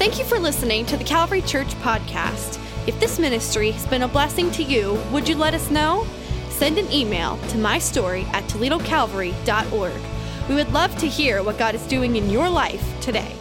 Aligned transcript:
Thank 0.00 0.18
you 0.18 0.24
for 0.24 0.38
listening 0.38 0.86
to 0.86 0.96
the 0.96 1.04
Calvary 1.04 1.42
Church 1.42 1.74
podcast. 1.82 2.58
If 2.86 2.98
this 2.98 3.18
ministry 3.18 3.70
has 3.72 3.86
been 3.86 4.00
a 4.00 4.08
blessing 4.08 4.50
to 4.52 4.62
you, 4.62 4.94
would 5.12 5.28
you 5.28 5.36
let 5.36 5.52
us 5.52 5.70
know? 5.70 6.06
Send 6.48 6.78
an 6.78 6.90
email 6.90 7.36
to 7.48 7.58
mystory 7.58 8.24
at 8.28 8.42
toledocalvary.org. 8.44 10.00
We 10.48 10.54
would 10.54 10.72
love 10.72 10.96
to 11.00 11.06
hear 11.06 11.42
what 11.42 11.58
God 11.58 11.74
is 11.74 11.82
doing 11.82 12.16
in 12.16 12.30
your 12.30 12.48
life 12.48 12.82
today. 13.02 13.36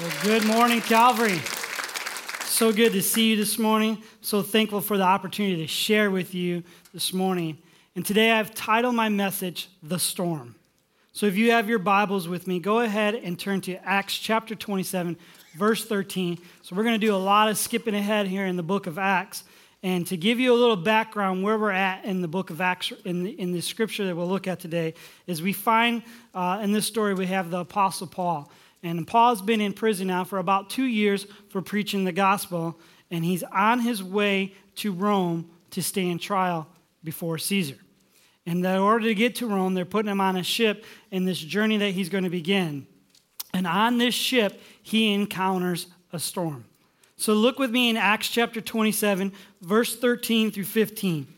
Well, 0.00 0.12
good 0.22 0.46
morning, 0.46 0.80
Calvary. 0.80 1.40
So 2.46 2.72
good 2.72 2.92
to 2.92 3.02
see 3.02 3.32
you 3.32 3.36
this 3.36 3.58
morning. 3.58 4.02
So 4.22 4.40
thankful 4.40 4.80
for 4.80 4.96
the 4.96 5.04
opportunity 5.04 5.56
to 5.56 5.66
share 5.66 6.10
with 6.10 6.34
you 6.34 6.62
this 6.94 7.12
morning. 7.12 7.58
And 7.94 8.02
today 8.06 8.32
I've 8.32 8.54
titled 8.54 8.94
my 8.94 9.10
message, 9.10 9.68
The 9.82 9.98
Storm. 9.98 10.54
So 11.16 11.24
if 11.24 11.34
you 11.34 11.50
have 11.52 11.66
your 11.66 11.78
Bibles 11.78 12.28
with 12.28 12.46
me, 12.46 12.60
go 12.60 12.80
ahead 12.80 13.14
and 13.14 13.38
turn 13.38 13.62
to 13.62 13.76
Acts 13.88 14.18
chapter 14.18 14.54
27, 14.54 15.16
verse 15.56 15.84
13. 15.84 16.38
So 16.62 16.76
we're 16.76 16.84
going 16.84 17.00
to 17.00 17.06
do 17.06 17.14
a 17.14 17.16
lot 17.16 17.48
of 17.48 17.58
skipping 17.58 17.94
ahead 17.94 18.26
here 18.26 18.46
in 18.46 18.56
the 18.56 18.62
book 18.62 18.86
of 18.86 18.98
Acts. 18.98 19.44
And 19.82 20.06
to 20.08 20.16
give 20.16 20.40
you 20.40 20.52
a 20.52 20.56
little 20.56 20.76
background 20.76 21.42
where 21.42 21.58
we're 21.58 21.70
at 21.70 22.04
in 22.04 22.20
the 22.20 22.28
book 22.28 22.50
of 22.50 22.60
Acts, 22.60 22.92
in 23.04 23.22
the, 23.22 23.30
in 23.30 23.52
the 23.52 23.60
scripture 23.60 24.06
that 24.06 24.16
we'll 24.16 24.28
look 24.28 24.46
at 24.46 24.60
today, 24.60 24.94
is 25.26 25.42
we 25.42 25.52
find 25.52 26.02
uh, 26.34 26.60
in 26.62 26.72
this 26.72 26.86
story 26.86 27.14
we 27.14 27.26
have 27.26 27.50
the 27.50 27.60
Apostle 27.60 28.06
Paul. 28.06 28.50
And 28.82 29.06
Paul's 29.06 29.42
been 29.42 29.60
in 29.60 29.72
prison 29.72 30.08
now 30.08 30.24
for 30.24 30.38
about 30.38 30.70
two 30.70 30.84
years 30.84 31.26
for 31.48 31.62
preaching 31.62 32.04
the 32.04 32.12
gospel, 32.12 32.78
and 33.10 33.24
he's 33.24 33.42
on 33.42 33.80
his 33.80 34.02
way 34.02 34.54
to 34.76 34.92
Rome 34.92 35.50
to 35.70 35.82
stand 35.82 36.20
trial 36.20 36.68
before 37.02 37.38
Caesar. 37.38 37.76
And 38.44 38.64
in 38.64 38.66
order 38.66 39.06
to 39.06 39.14
get 39.14 39.36
to 39.36 39.46
Rome, 39.46 39.74
they're 39.74 39.84
putting 39.84 40.10
him 40.10 40.20
on 40.20 40.36
a 40.36 40.42
ship 40.42 40.84
in 41.10 41.24
this 41.24 41.38
journey 41.38 41.78
that 41.78 41.90
he's 41.90 42.08
going 42.08 42.24
to 42.24 42.30
begin. 42.30 42.86
And 43.56 43.66
on 43.66 43.96
this 43.96 44.14
ship, 44.14 44.60
he 44.82 45.14
encounters 45.14 45.86
a 46.12 46.18
storm. 46.18 46.66
So 47.16 47.32
look 47.32 47.58
with 47.58 47.70
me 47.70 47.88
in 47.88 47.96
Acts 47.96 48.28
chapter 48.28 48.60
27, 48.60 49.32
verse 49.62 49.96
13 49.96 50.50
through 50.50 50.64
15. 50.64 51.22
It 51.22 51.28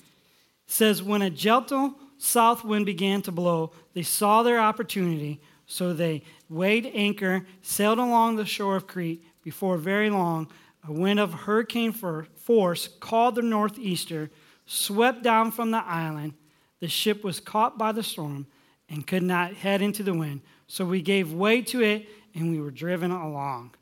says, 0.66 1.00
When 1.00 1.22
a 1.22 1.30
gentle 1.30 1.94
south 2.18 2.64
wind 2.64 2.86
began 2.86 3.22
to 3.22 3.30
blow, 3.30 3.70
they 3.94 4.02
saw 4.02 4.42
their 4.42 4.58
opportunity, 4.58 5.40
so 5.66 5.92
they 5.92 6.24
weighed 6.48 6.90
anchor, 6.92 7.46
sailed 7.62 8.00
along 8.00 8.34
the 8.34 8.44
shore 8.44 8.74
of 8.74 8.88
Crete. 8.88 9.24
Before 9.44 9.76
very 9.76 10.10
long, 10.10 10.48
a 10.88 10.92
wind 10.92 11.20
of 11.20 11.32
hurricane 11.32 11.92
force, 11.92 12.88
called 12.98 13.36
the 13.36 13.42
northeaster, 13.42 14.28
swept 14.66 15.22
down 15.22 15.52
from 15.52 15.70
the 15.70 15.84
island 15.84 16.34
the 16.80 16.88
ship 16.88 17.22
was 17.22 17.38
caught 17.38 17.78
by 17.78 17.92
the 17.92 18.02
storm 18.02 18.48
and 18.88 19.06
could 19.06 19.22
not 19.22 19.52
head 19.52 19.82
into 19.82 20.02
the 20.02 20.14
wind. 20.14 20.40
So 20.68 20.84
we 20.84 21.02
gave 21.02 21.32
way 21.32 21.62
to 21.62 21.82
it 21.82 22.06
and 22.34 22.50
we 22.50 22.60
were 22.60 22.70
driven 22.70 23.10
along. 23.10 23.74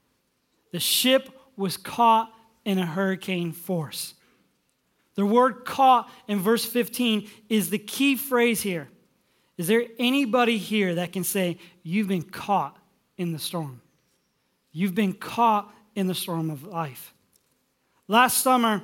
The 0.72 0.80
ship 0.80 1.28
was 1.56 1.76
caught 1.76 2.32
in 2.64 2.78
a 2.78 2.86
hurricane 2.86 3.52
force. 3.52 4.14
The 5.14 5.26
word 5.26 5.64
caught 5.64 6.10
in 6.28 6.40
verse 6.40 6.64
15 6.64 7.28
is 7.48 7.70
the 7.70 7.78
key 7.78 8.16
phrase 8.16 8.62
here. 8.62 8.88
Is 9.56 9.66
there 9.66 9.84
anybody 9.98 10.58
here 10.58 10.96
that 10.96 11.12
can 11.12 11.24
say, 11.24 11.58
You've 11.82 12.08
been 12.08 12.22
caught 12.22 12.76
in 13.16 13.32
the 13.32 13.38
storm? 13.38 13.80
You've 14.72 14.94
been 14.94 15.14
caught 15.14 15.72
in 15.94 16.06
the 16.06 16.14
storm 16.14 16.50
of 16.50 16.64
life. 16.64 17.14
Last 18.08 18.42
summer, 18.42 18.82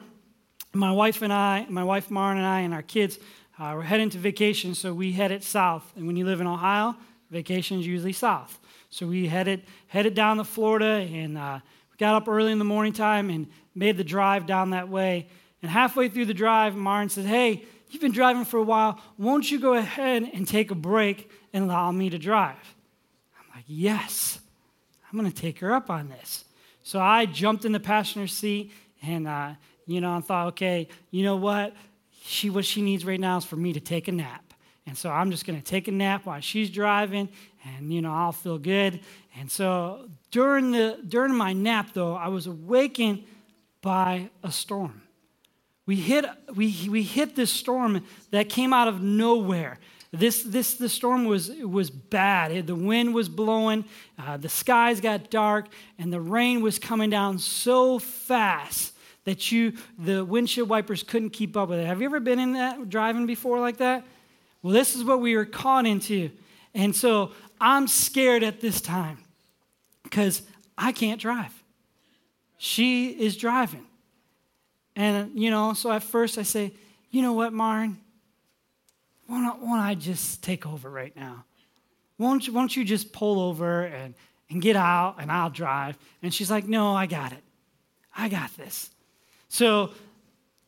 my 0.73 0.91
wife 0.91 1.21
and 1.21 1.33
I, 1.33 1.67
my 1.69 1.85
wife 1.85 2.11
Maren 2.11 2.39
and 2.39 2.47
I, 2.47 2.61
and 2.61 2.73
our 2.73 2.83
kids 2.83 3.19
uh, 3.59 3.75
we're 3.77 3.83
heading 3.83 4.09
to 4.11 4.19
vacation, 4.19 4.75
so 4.75 4.95
we 4.95 5.13
headed 5.13 5.45
south. 5.45 5.93
And 5.95 6.07
when 6.07 6.17
you 6.17 6.25
live 6.25 6.41
in 6.41 6.47
Ohio, 6.47 6.97
vacation 7.33 7.81
is 7.81 7.87
usually 7.87 8.13
south. 8.13 8.61
So 8.91 9.07
we 9.07 9.27
headed, 9.27 9.63
headed 9.89 10.15
down 10.15 10.37
to 10.37 10.45
Florida 10.45 11.09
and 11.13 11.37
uh, 11.37 11.61
we 11.91 11.97
got 11.97 12.15
up 12.15 12.29
early 12.29 12.53
in 12.53 12.59
the 12.59 12.65
morning 12.65 12.93
time 12.93 13.31
and 13.31 13.49
made 13.75 13.97
the 13.97 14.05
drive 14.05 14.47
down 14.47 14.71
that 14.71 14.89
way. 14.89 15.27
And 15.63 15.71
halfway 15.71 16.09
through 16.09 16.27
the 16.27 16.35
drive, 16.35 16.77
Maren 16.77 17.09
said, 17.09 17.25
Hey, 17.25 17.65
you've 17.91 18.03
been 18.03 18.13
driving 18.13 18.45
for 18.45 18.59
a 18.59 18.63
while. 18.63 19.01
Won't 19.19 19.51
you 19.51 19.59
go 19.59 19.75
ahead 19.75 20.31
and 20.33 20.47
take 20.47 20.71
a 20.71 20.75
break 20.75 21.31
and 21.53 21.65
allow 21.65 21.91
me 21.91 22.11
to 22.11 22.19
drive? 22.19 22.75
I'm 23.39 23.57
like, 23.57 23.65
Yes, 23.67 24.39
I'm 25.11 25.19
going 25.19 25.31
to 25.31 25.37
take 25.37 25.59
her 25.61 25.73
up 25.73 25.91
on 25.91 26.09
this. 26.09 26.45
So 26.83 27.01
I 27.01 27.27
jumped 27.27 27.65
in 27.65 27.73
the 27.73 27.81
passenger 27.81 28.27
seat 28.27 28.73
and, 29.03 29.27
uh, 29.27 29.53
you 29.87 30.01
know, 30.01 30.17
I 30.17 30.21
thought, 30.21 30.49
okay, 30.49 30.89
you 31.11 31.25
know 31.25 31.37
what? 31.37 31.75
she 32.25 32.51
what 32.51 32.65
she 32.65 32.83
needs 32.83 33.05
right 33.05 33.21
now 33.21 33.37
is 33.37 33.45
for 33.45 33.57
me 33.57 33.73
to 33.73 33.81
take 33.81 34.09
a 34.09 34.13
nap. 34.13 34.52
And 34.87 34.99
so 34.99 35.11
I'm 35.11 35.31
just 35.31 35.47
going 35.47 35.59
to 35.59 35.65
take 35.65 35.89
a 35.89 35.93
nap 35.93 36.27
while 36.27 36.41
she's 36.41 36.69
driving 36.69 37.29
and 37.65 37.93
you 37.93 38.03
know 38.03 38.13
I'll 38.13 38.33
feel 38.33 38.59
good. 38.59 39.01
And 39.39 39.51
so 39.51 40.09
during 40.31 40.73
the 40.73 40.99
during 41.07 41.35
my 41.35 41.53
nap 41.53 41.91
though, 41.93 42.15
I 42.15 42.29
was 42.29 42.47
awakened 42.47 43.25
by 43.81 44.31
a 44.43 44.51
storm. 44.51 45.03
We 45.87 45.97
hit 45.97 46.25
we 46.55 46.89
we 46.89 47.03
hit 47.03 47.37
this 47.37 47.51
storm 47.51 48.05
that 48.31 48.49
came 48.49 48.73
out 48.73 48.89
of 48.89 49.03
nowhere. 49.03 49.79
This, 50.15 50.43
this 50.43 50.75
the 50.75 50.91
storm 50.91 51.25
was 51.25 51.51
was 51.51 51.89
bad. 51.89 52.67
The 52.67 52.75
wind 52.75 53.15
was 53.15 53.29
blowing, 53.29 53.85
uh, 54.19 54.37
the 54.37 54.49
skies 54.49 55.01
got 55.01 55.31
dark, 55.31 55.69
and 55.99 56.13
the 56.13 56.21
rain 56.21 56.61
was 56.61 56.79
coming 56.79 57.09
down 57.09 57.39
so 57.39 57.99
fast 57.99 58.95
that 59.25 59.51
you 59.51 59.73
the 59.99 60.25
windshield 60.25 60.69
wipers 60.69 61.03
couldn't 61.03 61.31
keep 61.31 61.57
up 61.57 61.71
with 61.71 61.79
it. 61.79 61.87
Have 61.87 62.01
you 62.01 62.07
ever 62.07 62.21
been 62.21 62.39
in 62.39 62.53
that 62.53 62.91
driving 62.91 63.25
before 63.25 63.59
like 63.59 63.79
that? 63.79 64.05
Well, 64.63 64.73
this 64.73 64.95
is 64.95 65.05
what 65.05 65.21
we 65.21 65.37
were 65.37 65.45
caught 65.45 65.87
into. 65.87 66.31
And 66.75 66.95
so 66.95 67.33
I'm 67.61 67.89
scared 67.89 68.43
at 68.43 68.61
this 68.61 68.81
time 68.81 69.19
because 70.03 70.43
I 70.79 70.93
can't 70.93 71.21
drive. 71.21 71.53
She 72.59 73.09
is 73.09 73.37
driving. 73.37 73.87
And, 74.95 75.33
you 75.35 75.51
know, 75.51 75.73
so 75.75 75.91
at 75.91 76.03
first 76.03 76.39
I 76.39 76.43
say, 76.43 76.73
you 77.11 77.23
know 77.23 77.33
what, 77.33 77.53
Maren? 77.53 77.99
Why 79.27 79.41
don't, 79.41 79.63
why 79.63 79.77
don't 79.77 79.87
I 79.87 79.95
just 79.95 80.43
take 80.43 80.67
over 80.67 80.91
right 80.91 81.15
now? 81.17 81.45
Won't 82.19 82.47
you, 82.47 82.53
won't 82.53 82.77
you 82.77 82.85
just 82.85 83.13
pull 83.13 83.41
over 83.41 83.83
and, 83.83 84.15
and 84.51 84.61
get 84.61 84.77
out 84.77 85.17
and 85.19 85.31
I'll 85.31 85.51
drive? 85.51 85.97
And 86.23 86.33
she's 86.33 86.51
like, 86.51 86.67
no, 86.69 86.95
I 86.95 87.07
got 87.07 87.33
it. 87.33 87.43
I 88.17 88.29
got 88.29 88.55
this. 88.57 88.91
So, 89.49 89.91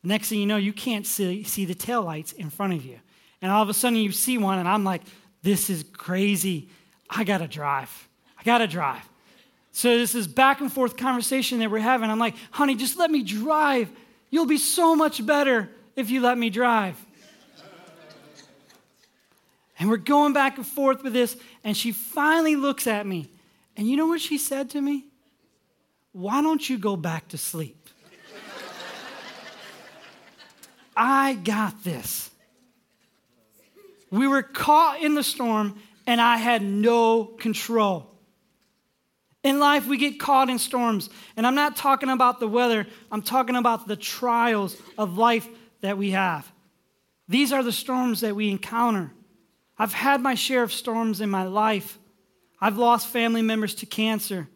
next 0.03 0.29
thing 0.29 0.39
you 0.39 0.45
know, 0.45 0.57
you 0.57 0.73
can't 0.73 1.05
see, 1.05 1.43
see 1.43 1.65
the 1.65 1.75
taillights 1.75 2.33
in 2.33 2.49
front 2.49 2.73
of 2.73 2.85
you. 2.85 2.99
And 3.41 3.51
all 3.51 3.61
of 3.61 3.69
a 3.69 3.73
sudden, 3.73 3.97
you 3.97 4.11
see 4.11 4.37
one, 4.37 4.59
and 4.59 4.67
I'm 4.67 4.83
like, 4.83 5.01
this 5.43 5.69
is 5.69 5.83
crazy. 5.93 6.69
I 7.09 7.23
got 7.23 7.39
to 7.39 7.47
drive. 7.47 8.07
I 8.39 8.43
got 8.43 8.59
to 8.59 8.67
drive. 8.67 9.07
So, 9.71 9.97
this 9.97 10.15
is 10.15 10.27
back 10.27 10.61
and 10.61 10.71
forth 10.71 10.95
conversation 10.95 11.59
that 11.59 11.69
we're 11.69 11.79
having. 11.79 12.09
I'm 12.09 12.19
like, 12.19 12.35
honey, 12.51 12.75
just 12.75 12.97
let 12.97 13.11
me 13.11 13.23
drive. 13.23 13.89
You'll 14.29 14.45
be 14.45 14.57
so 14.57 14.95
much 14.95 15.25
better 15.25 15.69
if 15.95 16.09
you 16.09 16.21
let 16.21 16.37
me 16.37 16.49
drive. 16.49 16.97
And 19.77 19.89
we're 19.89 19.97
going 19.97 20.33
back 20.33 20.57
and 20.57 20.65
forth 20.65 21.03
with 21.03 21.13
this, 21.13 21.35
and 21.63 21.75
she 21.75 21.91
finally 21.91 22.55
looks 22.55 22.87
at 22.87 23.05
me. 23.05 23.29
And 23.75 23.87
you 23.87 23.97
know 23.97 24.07
what 24.07 24.21
she 24.21 24.37
said 24.37 24.69
to 24.71 24.81
me? 24.81 25.05
Why 26.13 26.41
don't 26.41 26.69
you 26.69 26.77
go 26.77 26.95
back 26.95 27.27
to 27.29 27.37
sleep? 27.37 27.89
I 30.95 31.33
got 31.33 31.83
this. 31.83 32.29
We 34.15 34.27
were 34.27 34.43
caught 34.43 35.01
in 35.01 35.13
the 35.13 35.23
storm, 35.23 35.77
and 36.07 36.21
I 36.21 36.37
had 36.37 36.61
no 36.61 37.25
control. 37.25 38.11
In 39.43 39.59
life, 39.59 39.87
we 39.87 39.97
get 39.97 40.19
caught 40.19 40.49
in 40.49 40.57
storms. 40.57 41.09
And 41.35 41.45
I'm 41.45 41.55
not 41.55 41.75
talking 41.75 42.09
about 42.09 42.39
the 42.39 42.47
weather, 42.47 42.87
I'm 43.11 43.21
talking 43.21 43.55
about 43.55 43.87
the 43.87 43.95
trials 43.95 44.75
of 44.97 45.17
life 45.17 45.47
that 45.81 45.97
we 45.97 46.11
have. 46.11 46.49
These 47.27 47.51
are 47.51 47.61
the 47.61 47.71
storms 47.71 48.21
that 48.21 48.35
we 48.35 48.49
encounter. 48.49 49.11
I've 49.77 49.93
had 49.93 50.21
my 50.21 50.35
share 50.35 50.63
of 50.63 50.71
storms 50.71 51.19
in 51.19 51.29
my 51.29 51.43
life. 51.43 51.99
I've 52.61 52.77
lost 52.77 53.07
family 53.07 53.41
members 53.41 53.75
to 53.75 53.85
cancer. 53.85 54.47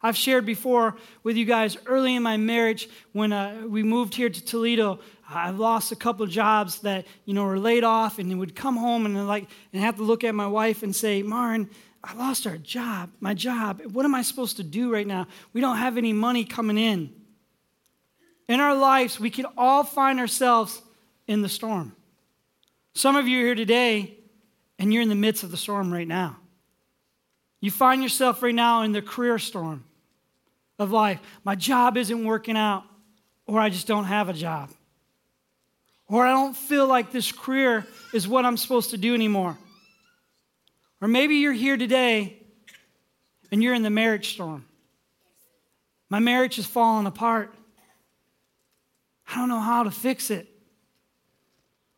I've 0.00 0.16
shared 0.16 0.46
before 0.46 0.96
with 1.22 1.36
you 1.36 1.46
guys 1.46 1.76
early 1.86 2.14
in 2.14 2.22
my 2.22 2.36
marriage 2.36 2.88
when 3.12 3.32
uh, 3.32 3.62
we 3.66 3.82
moved 3.82 4.14
here 4.14 4.28
to 4.28 4.44
Toledo. 4.44 5.00
I've 5.28 5.58
lost 5.58 5.92
a 5.92 5.96
couple 5.96 6.26
jobs 6.26 6.80
that 6.80 7.06
you 7.24 7.34
know 7.34 7.44
were 7.44 7.58
laid 7.58 7.84
off, 7.84 8.18
and 8.18 8.38
would 8.38 8.54
come 8.54 8.76
home 8.76 9.06
and 9.06 9.26
like 9.26 9.48
and 9.72 9.82
have 9.82 9.96
to 9.96 10.02
look 10.02 10.24
at 10.24 10.34
my 10.34 10.46
wife 10.46 10.82
and 10.82 10.94
say, 10.94 11.22
"Maren, 11.22 11.70
I 12.02 12.14
lost 12.14 12.46
our 12.46 12.58
job, 12.58 13.10
my 13.20 13.34
job. 13.34 13.80
What 13.92 14.04
am 14.04 14.14
I 14.14 14.22
supposed 14.22 14.56
to 14.58 14.62
do 14.62 14.92
right 14.92 15.06
now? 15.06 15.26
We 15.52 15.60
don't 15.60 15.78
have 15.78 15.96
any 15.96 16.12
money 16.12 16.44
coming 16.44 16.78
in." 16.78 17.12
In 18.48 18.60
our 18.60 18.76
lives, 18.76 19.18
we 19.18 19.30
can 19.30 19.46
all 19.56 19.84
find 19.84 20.20
ourselves 20.20 20.82
in 21.26 21.40
the 21.40 21.48
storm. 21.48 21.96
Some 22.92 23.16
of 23.16 23.26
you 23.26 23.40
are 23.40 23.46
here 23.46 23.54
today, 23.54 24.18
and 24.78 24.92
you're 24.92 25.02
in 25.02 25.08
the 25.08 25.14
midst 25.14 25.42
of 25.42 25.50
the 25.50 25.56
storm 25.56 25.92
right 25.92 26.06
now. 26.06 26.36
You 27.60 27.70
find 27.70 28.02
yourself 28.02 28.42
right 28.42 28.54
now 28.54 28.82
in 28.82 28.92
the 28.92 29.00
career 29.00 29.38
storm 29.38 29.84
of 30.78 30.92
life. 30.92 31.20
My 31.44 31.54
job 31.54 31.96
isn't 31.96 32.24
working 32.24 32.58
out, 32.58 32.84
or 33.46 33.58
I 33.58 33.70
just 33.70 33.86
don't 33.86 34.04
have 34.04 34.28
a 34.28 34.34
job. 34.34 34.70
Or 36.08 36.26
I 36.26 36.30
don't 36.30 36.56
feel 36.56 36.86
like 36.86 37.12
this 37.12 37.32
career 37.32 37.86
is 38.12 38.28
what 38.28 38.44
I'm 38.44 38.56
supposed 38.56 38.90
to 38.90 38.98
do 38.98 39.14
anymore. 39.14 39.56
Or 41.00 41.08
maybe 41.08 41.36
you're 41.36 41.52
here 41.52 41.76
today 41.76 42.42
and 43.50 43.62
you're 43.62 43.74
in 43.74 43.82
the 43.82 43.90
marriage 43.90 44.32
storm. 44.32 44.66
My 46.10 46.18
marriage 46.18 46.58
is 46.58 46.66
falling 46.66 47.06
apart. 47.06 47.54
I 49.28 49.36
don't 49.36 49.48
know 49.48 49.60
how 49.60 49.84
to 49.84 49.90
fix 49.90 50.30
it. 50.30 50.48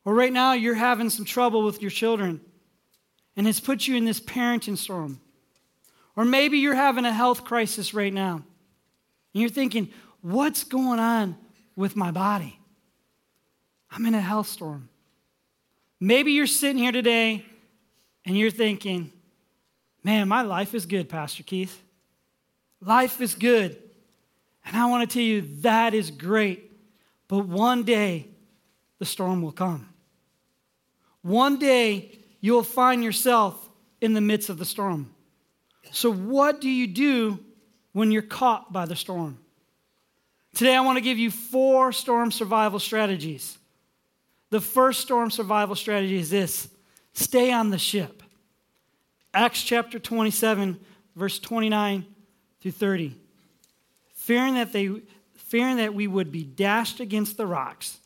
Or 0.04 0.14
right 0.14 0.32
now, 0.32 0.52
you're 0.52 0.74
having 0.74 1.10
some 1.10 1.24
trouble 1.24 1.64
with 1.64 1.82
your 1.82 1.90
children, 1.90 2.40
and 3.36 3.48
it's 3.48 3.58
put 3.58 3.88
you 3.88 3.96
in 3.96 4.04
this 4.04 4.20
parenting 4.20 4.78
storm. 4.78 5.20
Or 6.14 6.24
maybe 6.24 6.58
you're 6.58 6.76
having 6.76 7.04
a 7.04 7.12
health 7.12 7.42
crisis 7.42 7.92
right 7.92 8.12
now, 8.12 8.36
and 8.36 8.44
you're 9.34 9.50
thinking, 9.50 9.90
what's 10.20 10.62
going 10.62 11.00
on 11.00 11.36
with 11.74 11.96
my 11.96 12.12
body? 12.12 12.60
I'm 13.90 14.06
in 14.06 14.14
a 14.14 14.20
health 14.20 14.48
storm. 14.48 14.88
Maybe 16.00 16.32
you're 16.32 16.46
sitting 16.46 16.78
here 16.78 16.92
today 16.92 17.44
and 18.24 18.36
you're 18.36 18.50
thinking, 18.50 19.12
man, 20.02 20.28
my 20.28 20.42
life 20.42 20.74
is 20.74 20.86
good, 20.86 21.08
Pastor 21.08 21.42
Keith. 21.42 21.82
Life 22.80 23.20
is 23.20 23.34
good. 23.34 23.80
And 24.64 24.76
I 24.76 24.86
want 24.86 25.08
to 25.08 25.14
tell 25.14 25.22
you, 25.22 25.42
that 25.60 25.94
is 25.94 26.10
great. 26.10 26.72
But 27.28 27.46
one 27.46 27.84
day, 27.84 28.28
the 28.98 29.04
storm 29.04 29.42
will 29.42 29.52
come. 29.52 29.88
One 31.22 31.58
day, 31.58 32.18
you'll 32.40 32.62
find 32.62 33.02
yourself 33.02 33.68
in 34.00 34.14
the 34.14 34.20
midst 34.20 34.48
of 34.48 34.58
the 34.58 34.64
storm. 34.64 35.14
So, 35.90 36.12
what 36.12 36.60
do 36.60 36.68
you 36.68 36.86
do 36.86 37.40
when 37.92 38.10
you're 38.10 38.22
caught 38.22 38.72
by 38.72 38.86
the 38.86 38.96
storm? 38.96 39.38
Today, 40.54 40.74
I 40.74 40.80
want 40.80 40.96
to 40.96 41.02
give 41.02 41.18
you 41.18 41.30
four 41.30 41.92
storm 41.92 42.30
survival 42.30 42.78
strategies. 42.78 43.58
The 44.50 44.60
first 44.60 45.00
storm 45.00 45.30
survival 45.30 45.74
strategy 45.74 46.16
is 46.16 46.30
this 46.30 46.68
stay 47.12 47.52
on 47.52 47.70
the 47.70 47.78
ship. 47.78 48.22
Acts 49.34 49.62
chapter 49.62 49.98
27, 49.98 50.78
verse 51.14 51.38
29 51.38 52.06
through 52.60 52.70
30. 52.70 53.16
Fearing 54.14 54.54
that, 54.54 54.72
they, 54.72 55.02
fearing 55.34 55.76
that 55.76 55.94
we 55.94 56.06
would 56.06 56.32
be 56.32 56.42
dashed 56.42 57.00
against 57.00 57.36
the 57.36 57.46
rocks, 57.46 57.98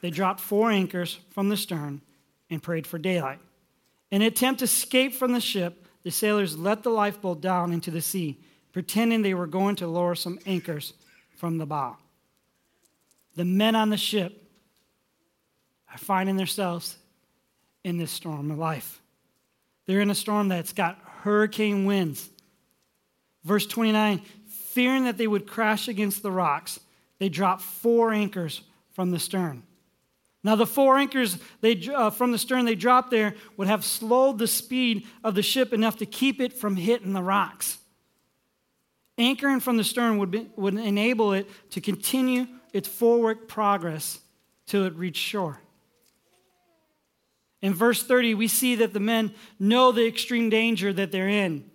they 0.00 0.10
dropped 0.10 0.40
four 0.40 0.70
anchors 0.70 1.18
from 1.30 1.48
the 1.48 1.56
stern 1.56 2.00
and 2.48 2.62
prayed 2.62 2.86
for 2.86 2.98
daylight. 2.98 3.40
In 4.10 4.22
an 4.22 4.28
attempt 4.28 4.60
to 4.60 4.64
escape 4.64 5.14
from 5.14 5.32
the 5.32 5.40
ship, 5.40 5.86
the 6.02 6.10
sailors 6.10 6.56
let 6.56 6.82
the 6.82 6.90
lifeboat 6.90 7.40
down 7.40 7.72
into 7.72 7.90
the 7.90 8.00
sea, 8.00 8.38
pretending 8.72 9.22
they 9.22 9.34
were 9.34 9.46
going 9.46 9.76
to 9.76 9.86
lower 9.86 10.14
some 10.14 10.38
anchors 10.46 10.94
from 11.36 11.58
the 11.58 11.66
bow. 11.66 11.96
The 13.36 13.44
men 13.44 13.76
on 13.76 13.90
the 13.90 13.96
ship 13.96 14.49
are 15.92 15.98
finding 15.98 16.36
themselves 16.36 16.96
in 17.84 17.96
this 17.96 18.10
storm 18.10 18.50
of 18.50 18.58
life. 18.58 19.00
They're 19.86 20.00
in 20.00 20.10
a 20.10 20.14
storm 20.14 20.48
that's 20.48 20.72
got 20.72 20.98
hurricane 21.22 21.84
winds. 21.84 22.28
Verse 23.44 23.66
29 23.66 24.22
fearing 24.46 25.04
that 25.04 25.18
they 25.18 25.26
would 25.26 25.48
crash 25.48 25.88
against 25.88 26.22
the 26.22 26.30
rocks, 26.30 26.78
they 27.18 27.28
dropped 27.28 27.60
four 27.60 28.12
anchors 28.12 28.62
from 28.92 29.10
the 29.10 29.18
stern. 29.18 29.64
Now, 30.44 30.54
the 30.54 30.66
four 30.66 30.96
anchors 30.96 31.38
they, 31.60 31.78
uh, 31.88 32.10
from 32.10 32.30
the 32.32 32.38
stern 32.38 32.64
they 32.64 32.76
dropped 32.76 33.10
there 33.10 33.34
would 33.56 33.66
have 33.66 33.84
slowed 33.84 34.38
the 34.38 34.46
speed 34.46 35.06
of 35.24 35.34
the 35.34 35.42
ship 35.42 35.72
enough 35.72 35.96
to 35.98 36.06
keep 36.06 36.40
it 36.40 36.52
from 36.52 36.76
hitting 36.76 37.12
the 37.12 37.22
rocks. 37.22 37.78
Anchoring 39.18 39.60
from 39.60 39.76
the 39.76 39.84
stern 39.84 40.18
would, 40.18 40.30
be, 40.30 40.48
would 40.56 40.74
enable 40.74 41.32
it 41.32 41.46
to 41.72 41.80
continue 41.80 42.46
its 42.72 42.88
forward 42.88 43.48
progress 43.48 44.20
till 44.66 44.84
it 44.84 44.94
reached 44.94 45.22
shore. 45.22 45.60
In 47.62 47.74
verse 47.74 48.02
30, 48.02 48.34
we 48.34 48.48
see 48.48 48.74
that 48.76 48.92
the 48.92 49.00
men 49.00 49.34
know 49.58 49.92
the 49.92 50.06
extreme 50.06 50.48
danger 50.48 50.92
that 50.92 51.12
they're 51.12 51.28
in. 51.28 51.70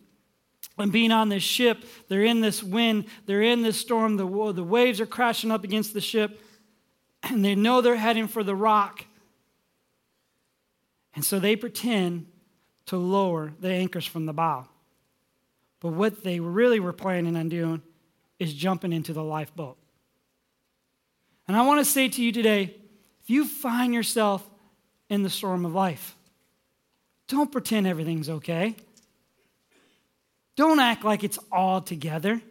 And 0.77 0.91
being 0.91 1.11
on 1.11 1.29
this 1.29 1.43
ship, 1.43 1.85
they're 2.07 2.23
in 2.23 2.41
this 2.41 2.61
wind, 2.61 3.05
they're 3.25 3.41
in 3.41 3.61
this 3.61 3.79
storm, 3.79 4.17
the, 4.17 4.53
the 4.53 4.63
waves 4.63 4.99
are 4.99 5.05
crashing 5.05 5.51
up 5.51 5.63
against 5.63 5.93
the 5.93 6.01
ship, 6.01 6.41
and 7.23 7.45
they 7.45 7.55
know 7.55 7.81
they're 7.81 7.95
heading 7.95 8.27
for 8.27 8.43
the 8.43 8.55
rock. 8.55 9.05
And 11.13 11.23
so 11.23 11.39
they 11.39 11.55
pretend 11.55 12.27
to 12.87 12.97
lower 12.97 13.53
the 13.59 13.69
anchors 13.69 14.05
from 14.05 14.25
the 14.25 14.33
bow. 14.33 14.67
But 15.79 15.93
what 15.93 16.23
they 16.23 16.39
really 16.39 16.79
were 16.79 16.93
planning 16.93 17.35
on 17.35 17.47
doing 17.47 17.81
is 18.39 18.53
jumping 18.53 18.91
into 18.91 19.13
the 19.13 19.23
lifeboat. 19.23 19.77
And 21.47 21.55
I 21.55 21.61
want 21.61 21.79
to 21.79 21.89
say 21.89 22.09
to 22.09 22.23
you 22.23 22.31
today 22.31 22.75
if 23.21 23.29
you 23.29 23.47
find 23.47 23.93
yourself 23.93 24.47
in 25.09 25.23
the 25.23 25.29
storm 25.29 25.65
of 25.65 25.73
life. 25.73 26.15
Don't 27.27 27.51
pretend 27.51 27.87
everything's 27.87 28.29
okay. 28.29 28.75
Don't 30.55 30.79
act 30.79 31.03
like 31.03 31.23
it's 31.23 31.39
all 31.51 31.81
together. 31.81 32.41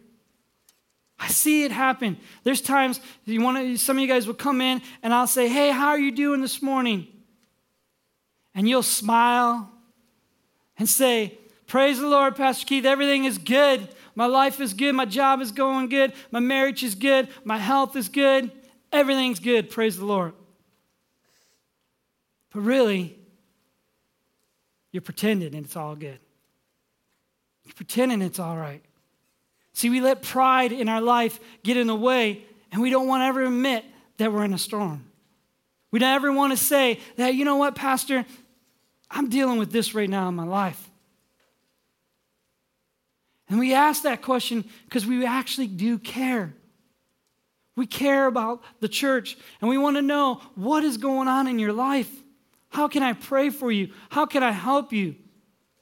I 1.17 1.29
see 1.29 1.63
it 1.63 1.71
happen. 1.71 2.17
There's 2.43 2.61
times 2.61 2.99
you 3.25 3.41
want 3.41 3.57
to, 3.57 3.77
some 3.77 3.97
of 3.97 4.01
you 4.01 4.07
guys 4.07 4.27
will 4.27 4.33
come 4.33 4.61
in 4.61 4.81
and 5.01 5.13
I'll 5.13 5.27
say, 5.27 5.47
Hey, 5.47 5.71
how 5.71 5.89
are 5.89 5.99
you 5.99 6.11
doing 6.11 6.41
this 6.41 6.61
morning? 6.61 7.07
And 8.53 8.67
you'll 8.67 8.83
smile 8.83 9.71
and 10.77 10.87
say, 10.87 11.37
Praise 11.67 11.99
the 11.99 12.07
Lord, 12.07 12.35
Pastor 12.35 12.65
Keith. 12.65 12.85
Everything 12.85 13.25
is 13.25 13.37
good. 13.37 13.87
My 14.13 14.27
life 14.27 14.61
is 14.61 14.73
good. 14.73 14.93
My 14.93 15.05
job 15.05 15.41
is 15.41 15.51
going 15.51 15.89
good. 15.89 16.13
My 16.31 16.39
marriage 16.39 16.83
is 16.83 16.95
good. 16.95 17.27
My 17.43 17.57
health 17.57 17.95
is 17.95 18.07
good. 18.07 18.51
Everything's 18.91 19.39
good. 19.39 19.69
Praise 19.69 19.97
the 19.97 20.05
Lord. 20.05 20.33
But 22.55 22.61
really, 22.61 23.19
you're 24.93 25.01
pretending 25.01 25.53
and 25.53 25.65
it's 25.65 25.75
all 25.75 25.93
good. 25.93 26.19
You're 27.65 27.73
pretending 27.73 28.21
it's 28.21 28.39
all 28.39 28.55
right. 28.55 28.81
See, 29.73 29.89
we 29.89 29.99
let 29.99 30.21
pride 30.21 30.71
in 30.71 30.87
our 30.87 31.01
life 31.01 31.41
get 31.63 31.75
in 31.75 31.87
the 31.87 31.95
way, 31.95 32.45
and 32.71 32.81
we 32.81 32.89
don't 32.89 33.09
want 33.09 33.23
to 33.23 33.25
ever 33.25 33.43
admit 33.43 33.83
that 34.19 34.31
we're 34.31 34.45
in 34.45 34.53
a 34.53 34.57
storm. 34.57 35.03
We 35.91 35.99
don't 35.99 36.15
ever 36.15 36.31
want 36.31 36.53
to 36.53 36.57
say 36.57 37.01
that, 37.17 37.35
you 37.35 37.43
know 37.43 37.57
what, 37.57 37.75
Pastor, 37.75 38.25
I'm 39.11 39.27
dealing 39.27 39.57
with 39.59 39.73
this 39.73 39.93
right 39.93 40.09
now 40.09 40.29
in 40.29 40.35
my 40.35 40.45
life. 40.45 40.89
And 43.49 43.59
we 43.59 43.73
ask 43.73 44.03
that 44.03 44.21
question 44.21 44.63
because 44.85 45.05
we 45.05 45.25
actually 45.25 45.67
do 45.67 45.99
care. 45.99 46.53
We 47.75 47.85
care 47.85 48.27
about 48.27 48.63
the 48.79 48.87
church, 48.87 49.37
and 49.59 49.69
we 49.69 49.77
want 49.77 49.97
to 49.97 50.01
know 50.01 50.35
what 50.55 50.85
is 50.85 50.95
going 50.95 51.27
on 51.27 51.49
in 51.49 51.59
your 51.59 51.73
life. 51.73 52.21
How 52.75 52.89
can 52.89 53.03
I 53.03 53.13
pray 53.13 53.51
for 53.51 53.71
you? 53.71 53.93
How 54.09 54.25
can 54.25 54.43
I 54.43 54.51
help 54.51 54.91
you? 54.91 55.15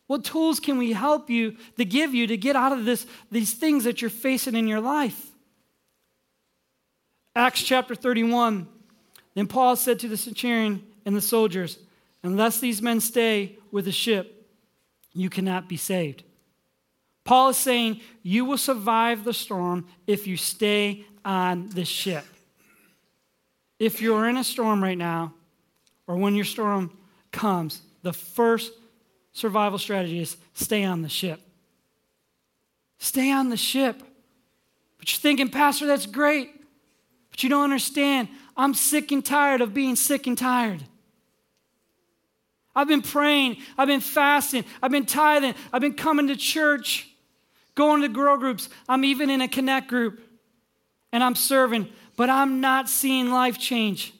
What 0.05 0.23
tools 0.23 0.59
can 0.59 0.77
we 0.77 0.93
help 0.93 1.27
you 1.27 1.57
to 1.77 1.85
give 1.85 2.13
you 2.13 2.27
to 2.27 2.37
get 2.37 2.55
out 2.55 2.71
of 2.71 2.85
this, 2.85 3.07
these 3.31 3.51
things 3.51 3.85
that 3.85 3.99
you're 3.99 4.11
facing 4.11 4.55
in 4.55 4.67
your 4.67 4.79
life? 4.79 5.31
Acts 7.35 7.63
chapter 7.63 7.95
31. 7.95 8.67
Then 9.33 9.47
Paul 9.47 9.75
said 9.75 9.97
to 10.01 10.07
the 10.07 10.17
centurion 10.17 10.83
and 11.03 11.15
the 11.15 11.21
soldiers, 11.21 11.79
Unless 12.21 12.59
these 12.59 12.79
men 12.79 13.01
stay 13.01 13.57
with 13.71 13.85
the 13.85 13.91
ship, 13.91 14.47
you 15.13 15.31
cannot 15.31 15.67
be 15.67 15.77
saved. 15.77 16.21
Paul 17.23 17.49
is 17.49 17.57
saying, 17.57 18.01
You 18.21 18.45
will 18.45 18.59
survive 18.59 19.23
the 19.23 19.33
storm 19.33 19.87
if 20.05 20.27
you 20.27 20.37
stay 20.37 21.05
on 21.25 21.69
the 21.69 21.85
ship. 21.85 22.25
If 23.79 23.99
you're 23.99 24.29
in 24.29 24.37
a 24.37 24.43
storm 24.43 24.83
right 24.83 24.97
now, 24.97 25.33
or 26.07 26.17
when 26.17 26.35
your 26.35 26.45
storm 26.45 26.97
comes, 27.31 27.81
the 28.01 28.13
first 28.13 28.71
survival 29.31 29.79
strategy 29.79 30.19
is 30.19 30.37
stay 30.53 30.83
on 30.83 31.01
the 31.01 31.09
ship. 31.09 31.41
Stay 32.99 33.31
on 33.31 33.49
the 33.49 33.57
ship. 33.57 34.01
But 34.97 35.11
you're 35.11 35.19
thinking, 35.19 35.49
Pastor, 35.49 35.87
that's 35.87 36.05
great. 36.05 36.49
But 37.31 37.43
you 37.43 37.49
don't 37.49 37.63
understand. 37.63 38.29
I'm 38.55 38.73
sick 38.73 39.11
and 39.11 39.25
tired 39.25 39.61
of 39.61 39.73
being 39.73 39.95
sick 39.95 40.27
and 40.27 40.37
tired. 40.37 40.83
I've 42.75 42.87
been 42.87 43.01
praying, 43.01 43.57
I've 43.77 43.87
been 43.87 44.01
fasting, 44.01 44.65
I've 44.81 44.89
been 44.89 45.05
tithing, 45.05 45.53
I've 45.71 45.81
been 45.81 45.93
coming 45.93 46.27
to 46.29 46.35
church, 46.35 47.07
going 47.75 48.01
to 48.01 48.09
grow 48.09 48.37
groups. 48.37 48.67
I'm 48.89 49.05
even 49.05 49.29
in 49.29 49.41
a 49.41 49.47
connect 49.47 49.89
group 49.89 50.21
and 51.11 51.23
I'm 51.23 51.35
serving, 51.35 51.89
but 52.15 52.29
I'm 52.29 52.61
not 52.61 52.89
seeing 52.89 53.29
life 53.29 53.59
change 53.59 54.13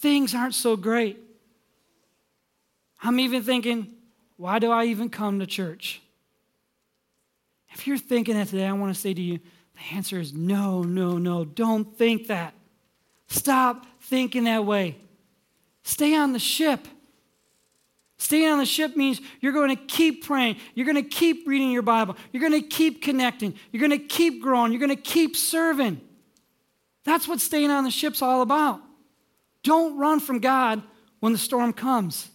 things 0.00 0.34
aren't 0.34 0.54
so 0.54 0.76
great. 0.76 1.18
I'm 3.02 3.20
even 3.20 3.42
thinking, 3.42 3.94
why 4.36 4.58
do 4.58 4.70
I 4.70 4.86
even 4.86 5.08
come 5.08 5.40
to 5.40 5.46
church? 5.46 6.02
If 7.72 7.86
you're 7.86 7.98
thinking 7.98 8.34
that 8.34 8.48
today, 8.48 8.66
I 8.66 8.72
want 8.72 8.94
to 8.94 9.00
say 9.00 9.14
to 9.14 9.20
you, 9.20 9.38
the 9.74 9.96
answer 9.96 10.18
is 10.18 10.34
no, 10.34 10.82
no, 10.82 11.18
no. 11.18 11.44
Don't 11.44 11.96
think 11.96 12.26
that. 12.26 12.54
Stop 13.28 13.86
thinking 14.02 14.44
that 14.44 14.66
way. 14.66 14.96
Stay 15.82 16.16
on 16.16 16.32
the 16.32 16.38
ship. 16.38 16.86
Staying 18.18 18.50
on 18.50 18.58
the 18.58 18.66
ship 18.66 18.96
means 18.96 19.20
you're 19.40 19.52
going 19.52 19.74
to 19.74 19.82
keep 19.82 20.26
praying. 20.26 20.56
You're 20.74 20.84
going 20.84 21.02
to 21.02 21.08
keep 21.08 21.48
reading 21.48 21.70
your 21.70 21.80
Bible. 21.80 22.16
You're 22.32 22.46
going 22.46 22.60
to 22.60 22.68
keep 22.68 23.02
connecting. 23.02 23.54
You're 23.72 23.80
going 23.86 23.98
to 23.98 24.06
keep 24.06 24.42
growing. 24.42 24.72
You're 24.72 24.80
going 24.80 24.94
to 24.94 25.02
keep 25.02 25.36
serving. 25.36 26.00
That's 27.04 27.26
what 27.26 27.40
staying 27.40 27.70
on 27.70 27.84
the 27.84 27.90
ship's 27.90 28.20
all 28.20 28.42
about. 28.42 28.82
Don't 29.62 29.98
run 29.98 30.20
from 30.20 30.38
God 30.38 30.82
when 31.20 31.32
the 31.32 31.38
storm 31.38 31.72
comes. 31.72 32.28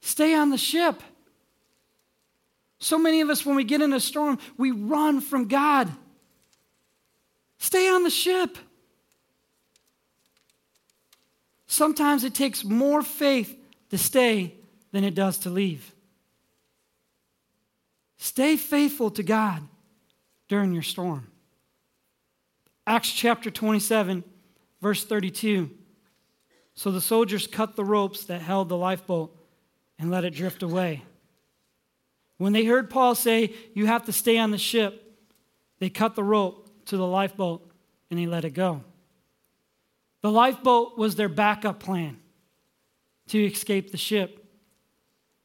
Stay 0.00 0.34
on 0.34 0.50
the 0.50 0.58
ship. 0.58 1.02
So 2.78 2.98
many 2.98 3.20
of 3.20 3.30
us, 3.30 3.46
when 3.46 3.54
we 3.54 3.64
get 3.64 3.80
in 3.80 3.92
a 3.92 4.00
storm, 4.00 4.38
we 4.56 4.72
run 4.72 5.20
from 5.20 5.46
God. 5.46 5.88
Stay 7.58 7.88
on 7.88 8.02
the 8.02 8.10
ship. 8.10 8.58
Sometimes 11.68 12.24
it 12.24 12.34
takes 12.34 12.64
more 12.64 13.02
faith 13.02 13.56
to 13.90 13.98
stay 13.98 14.54
than 14.90 15.04
it 15.04 15.14
does 15.14 15.38
to 15.38 15.50
leave. 15.50 15.94
Stay 18.18 18.56
faithful 18.56 19.10
to 19.12 19.22
God 19.22 19.62
during 20.48 20.72
your 20.72 20.82
storm. 20.82 21.28
Acts 22.86 23.12
chapter 23.12 23.50
27, 23.50 24.24
verse 24.80 25.04
32. 25.04 25.70
So 26.74 26.90
the 26.90 27.00
soldiers 27.00 27.46
cut 27.46 27.76
the 27.76 27.84
ropes 27.84 28.24
that 28.24 28.40
held 28.40 28.68
the 28.68 28.76
lifeboat 28.76 29.36
and 29.98 30.10
let 30.10 30.24
it 30.24 30.34
drift 30.34 30.62
away. 30.62 31.02
When 32.38 32.52
they 32.52 32.64
heard 32.64 32.90
Paul 32.90 33.14
say, 33.14 33.54
You 33.74 33.86
have 33.86 34.04
to 34.06 34.12
stay 34.12 34.38
on 34.38 34.50
the 34.50 34.58
ship, 34.58 35.16
they 35.78 35.90
cut 35.90 36.14
the 36.14 36.24
rope 36.24 36.70
to 36.86 36.96
the 36.96 37.06
lifeboat 37.06 37.70
and 38.10 38.18
they 38.18 38.26
let 38.26 38.44
it 38.44 38.50
go. 38.50 38.82
The 40.22 40.30
lifeboat 40.30 40.96
was 40.96 41.16
their 41.16 41.28
backup 41.28 41.80
plan 41.80 42.18
to 43.28 43.44
escape 43.44 43.90
the 43.90 43.96
ship. 43.96 44.46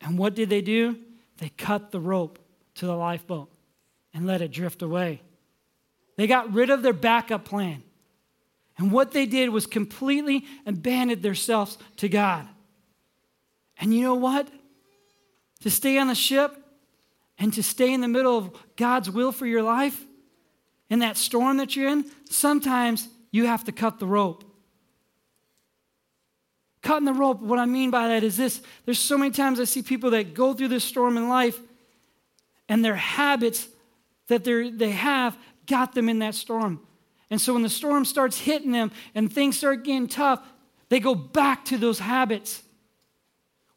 And 0.02 0.18
what 0.18 0.36
did 0.36 0.50
they 0.50 0.62
do? 0.62 0.98
They 1.38 1.50
cut 1.50 1.92
the 1.92 2.00
rope 2.00 2.40
to 2.76 2.86
the 2.86 2.96
lifeboat 2.96 3.50
and 4.14 4.26
let 4.26 4.42
it 4.42 4.52
drift 4.52 4.82
away. 4.82 5.22
They 6.16 6.28
got 6.28 6.54
rid 6.54 6.70
of 6.70 6.82
their 6.82 6.94
backup 6.94 7.46
plan. 7.46 7.84
And 8.78 8.92
what 8.92 9.12
they 9.12 9.26
did 9.26 9.50
was 9.50 9.66
completely 9.66 10.46
abandoned 10.66 11.24
themselves 11.24 11.78
to 11.98 12.08
God. 12.08 12.48
And 13.80 13.94
you 13.94 14.04
know 14.04 14.16
what? 14.16 14.48
To 15.62 15.70
stay 15.70 15.98
on 15.98 16.08
the 16.08 16.16
ship 16.16 16.56
and 17.40 17.54
to 17.54 17.64
stay 17.64 17.94
in 17.94 18.02
the 18.02 18.08
middle 18.08 18.38
of 18.38 18.52
God's 18.76 19.10
will 19.10 19.32
for 19.32 19.46
your 19.46 19.64
life, 19.64 20.04
in 20.90 21.00
that 21.00 21.18
storm 21.18 21.58
that 21.58 21.76
you're 21.76 21.90
in, 21.90 22.06
sometimes 22.30 23.10
you 23.32 23.46
have 23.46 23.64
to 23.66 23.72
cut 23.72 24.00
the 24.00 24.08
rope. 24.08 24.44
Cutting 26.82 27.06
the 27.06 27.14
rope, 27.14 27.42
what 27.42 27.60
I 27.60 27.66
mean 27.66 27.92
by 27.92 28.08
that 28.08 28.24
is 28.24 28.38
this 28.38 28.62
there's 28.86 29.00
so 29.00 29.18
many 29.18 29.32
times 29.32 29.60
I 29.60 29.66
see 29.66 29.82
people 29.82 30.12
that 30.12 30.34
go 30.34 30.54
through 30.54 30.70
this 30.70 30.86
storm 30.86 31.18
in 31.18 31.28
life 31.28 31.60
and 32.70 32.84
their 32.84 32.96
habits 32.96 33.68
that 34.28 34.44
they 34.46 34.92
have 34.92 35.38
got 35.66 35.94
them 35.94 36.08
in 36.08 36.20
that 36.20 36.36
storm. 36.36 36.87
And 37.30 37.42
so 37.42 37.54
when 37.54 37.64
the 37.64 37.70
storm 37.70 38.06
starts 38.06 38.40
hitting 38.40 38.72
them 38.72 38.92
and 39.14 39.32
things 39.32 39.58
start 39.58 39.84
getting 39.84 40.08
tough, 40.08 40.42
they 40.90 41.00
go 41.00 41.14
back 41.14 41.66
to 41.66 41.78
those 41.78 42.00
habits. 42.00 42.64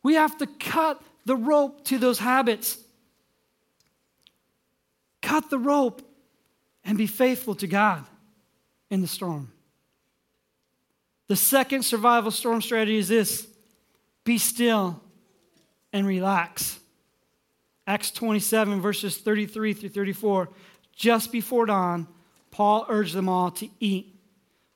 We 0.02 0.14
have 0.14 0.38
to 0.38 0.46
cut 0.46 1.02
the 1.24 1.36
rope 1.36 1.84
to 1.86 1.98
those 1.98 2.18
habits. 2.18 2.78
Cut 5.20 5.50
the 5.50 5.58
rope 5.58 6.02
and 6.84 6.96
be 6.96 7.06
faithful 7.06 7.54
to 7.56 7.66
God 7.66 8.04
in 8.88 9.00
the 9.00 9.06
storm. 9.06 9.52
The 11.28 11.36
second 11.36 11.84
survival 11.84 12.30
storm 12.30 12.62
strategy 12.62 12.96
is 12.96 13.08
this 13.08 13.46
be 14.24 14.38
still 14.38 15.00
and 15.92 16.06
relax. 16.06 16.78
Acts 17.86 18.10
27, 18.10 18.80
verses 18.80 19.16
33 19.16 19.72
through 19.72 19.88
34. 19.88 20.48
Just 20.94 21.32
before 21.32 21.66
dawn, 21.66 22.06
Paul 22.50 22.86
urged 22.88 23.14
them 23.14 23.28
all 23.28 23.50
to 23.52 23.68
eat. 23.78 24.14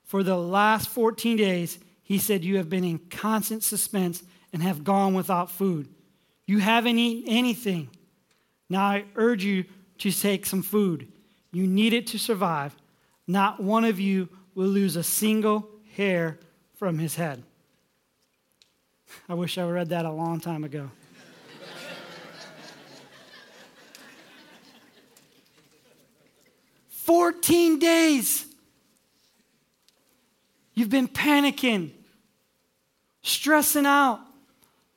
For 0.03 0.23
the 0.23 0.37
last 0.37 0.87
14 0.89 1.37
days, 1.37 1.79
he 2.03 2.17
said, 2.17 2.43
You 2.43 2.57
have 2.57 2.69
been 2.69 2.83
in 2.83 2.99
constant 2.99 3.63
suspense 3.63 4.23
and 4.53 4.61
have 4.61 4.83
gone 4.83 5.13
without 5.13 5.51
food. 5.51 5.87
You 6.45 6.59
haven't 6.59 6.99
eaten 6.99 7.31
anything. 7.31 7.89
Now 8.69 8.85
I 8.85 9.05
urge 9.15 9.43
you 9.43 9.65
to 9.99 10.11
take 10.11 10.45
some 10.45 10.61
food. 10.61 11.07
You 11.51 11.67
need 11.67 11.93
it 11.93 12.07
to 12.07 12.19
survive. 12.19 12.75
Not 13.27 13.61
one 13.61 13.85
of 13.85 13.99
you 13.99 14.29
will 14.53 14.67
lose 14.67 14.95
a 14.95 15.03
single 15.03 15.67
hair 15.95 16.39
from 16.75 16.99
his 16.99 17.15
head. 17.15 17.43
I 19.27 19.33
wish 19.33 19.57
I 19.57 19.63
read 19.63 19.89
that 19.89 20.05
a 20.05 20.11
long 20.11 20.39
time 20.39 20.63
ago. 20.63 20.91
14 27.05 27.77
days. 27.77 28.47
You've 30.73 30.89
been 30.89 31.07
panicking, 31.07 31.91
stressing 33.21 33.85
out, 33.85 34.19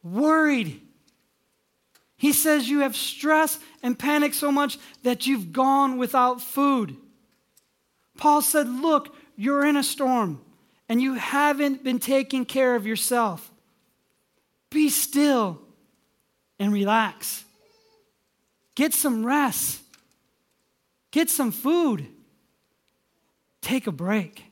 worried. 0.03 0.81
He 2.17 2.33
says 2.33 2.69
you 2.69 2.81
have 2.81 2.97
stress 2.97 3.61
and 3.83 3.97
panic 3.97 4.33
so 4.33 4.50
much 4.50 4.79
that 5.03 5.27
you've 5.27 5.53
gone 5.53 5.99
without 5.99 6.41
food. 6.41 6.97
Paul 8.17 8.41
said, 8.41 8.67
Look, 8.67 9.15
you're 9.37 9.67
in 9.67 9.77
a 9.77 9.85
storm 9.85 10.41
and 10.88 11.03
you 11.03 11.15
haven't 11.15 11.85
been 11.85 11.99
taking 11.99 12.47
care 12.47 12.75
of 12.75 12.87
yourself. 12.87 13.50
Be 14.71 14.88
still 14.88 15.61
and 16.59 16.73
relax. 16.73 17.45
Get 18.75 18.95
some 18.95 19.27
rest. 19.27 19.83
Get 21.11 21.31
some 21.31 21.53
food. 21.53 22.07
Take 23.61 23.87
a 23.87 23.93
break. 23.93 24.45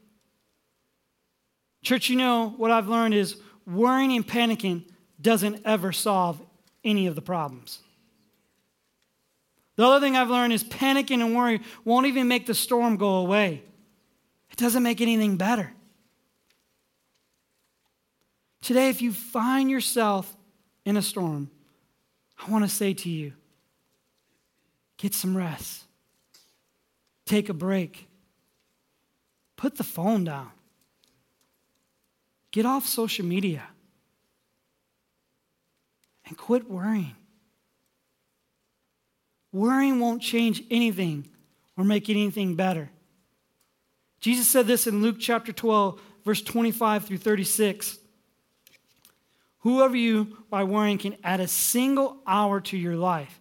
Church, 1.83 2.09
you 2.09 2.17
know 2.17 2.55
what 2.57 2.71
I've 2.71 2.89
learned 2.89 3.15
is 3.15 3.37
worrying 3.67 4.13
and 4.13 4.27
panicking 4.27 4.85
doesn't 5.21 5.63
ever 5.65 5.93
solve 5.93 6.41
any 6.85 7.07
of 7.07 7.15
the 7.15 7.23
problems. 7.23 7.81
The 9.77 9.85
other 9.85 10.05
thing 10.05 10.17
I've 10.17 10.31
learned 10.31 10.53
is 10.53 10.65
panicking 10.65 11.21
and 11.21 11.37
worrying 11.37 11.63
won't 11.85 12.07
even 12.07 12.29
make 12.29 12.47
the 12.47 12.55
storm 12.55 12.97
go 12.97 13.17
away. 13.17 13.63
It 14.51 14.57
doesn't 14.57 14.83
make 14.83 15.01
anything 15.01 15.37
better. 15.37 15.73
Today, 18.63 18.89
if 18.89 19.03
you 19.03 19.13
find 19.13 19.71
yourself 19.71 20.35
in 20.85 20.97
a 20.97 21.03
storm, 21.03 21.51
I 22.39 22.51
want 22.51 22.65
to 22.65 22.71
say 22.71 22.95
to 22.95 23.09
you 23.09 23.33
get 24.97 25.15
some 25.15 25.37
rest. 25.37 25.85
Take 27.27 27.49
a 27.49 27.55
break. 27.55 28.09
Put 29.57 29.77
the 29.77 29.85
phone 29.85 30.25
down. 30.25 30.51
Get 32.53 32.65
off 32.65 32.87
social 32.87 33.27
media. 33.27 33.65
And 36.27 36.37
quit 36.37 36.71
worrying. 36.71 37.17
Worrying 39.53 40.01
won't 40.01 40.23
change 40.23 40.63
anything 40.71 41.29
or 41.77 41.85
make 41.85 42.09
anything 42.09 42.55
better. 42.55 42.91
Jesus 44.21 44.49
said 44.49 44.67
this 44.67 44.87
in 44.87 45.03
Luke 45.03 45.17
chapter 45.19 45.53
12, 45.53 46.01
verse 46.25 46.43
25 46.43 47.05
through 47.05 47.19
36. 47.19 47.99
Whoever 49.61 49.97
you, 49.97 50.39
by 50.51 50.65
worrying, 50.65 50.99
can 50.99 51.17
add 51.25 51.41
a 51.41 51.49
single 51.49 52.19
hour 52.27 52.61
to 52.63 52.77
your 52.77 52.97
life. 52.97 53.41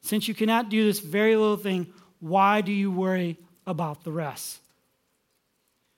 Since 0.00 0.28
you 0.28 0.34
cannot 0.34 0.68
do 0.68 0.84
this 0.84 1.00
very 1.00 1.36
little 1.36 1.56
thing, 1.56 1.92
why 2.20 2.60
do 2.60 2.72
you 2.72 2.90
worry 2.90 3.38
about 3.66 4.04
the 4.04 4.12
rest? 4.12 4.58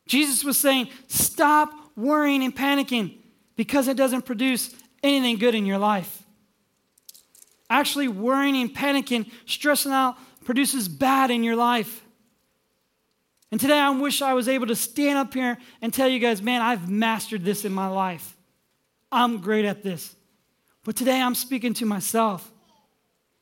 Jesus 0.07 0.43
was 0.43 0.59
saying, 0.59 0.89
stop 1.07 1.71
worrying 1.97 2.43
and 2.43 2.55
panicking 2.55 3.19
because 3.57 3.89
it 3.89 3.97
doesn't 3.97 4.23
produce 4.23 4.75
anything 5.03 5.37
good 5.37 5.55
in 5.55 5.67
your 5.67 5.79
life. 5.79 6.23
Actually, 7.71 8.09
worrying 8.09 8.57
and 8.57 8.75
panicking, 8.75 9.31
stressing 9.45 9.93
out, 9.93 10.17
produces 10.45 10.89
bad 10.89 11.31
in 11.31 11.45
your 11.45 11.57
life. 11.57 12.03
And 13.51 13.61
today 13.61 13.79
I 13.79 13.91
wish 13.91 14.23
I 14.23 14.35
was 14.35 14.49
able 14.49 14.67
to 14.69 14.77
stand 14.77 15.19
up 15.19 15.35
here 15.35 15.59
and 15.83 15.93
tell 15.93 16.09
you 16.09 16.19
guys, 16.19 16.41
man, 16.41 16.63
I've 16.63 16.89
mastered 16.89 17.45
this 17.45 17.65
in 17.65 17.73
my 17.73 17.89
life. 17.89 18.37
I'm 19.13 19.39
great 19.39 19.65
at 19.65 19.83
this. 19.83 20.15
But 20.85 20.97
today 20.97 21.21
I'm 21.21 21.35
speaking 21.35 21.75
to 21.75 21.87
myself. 21.87 22.51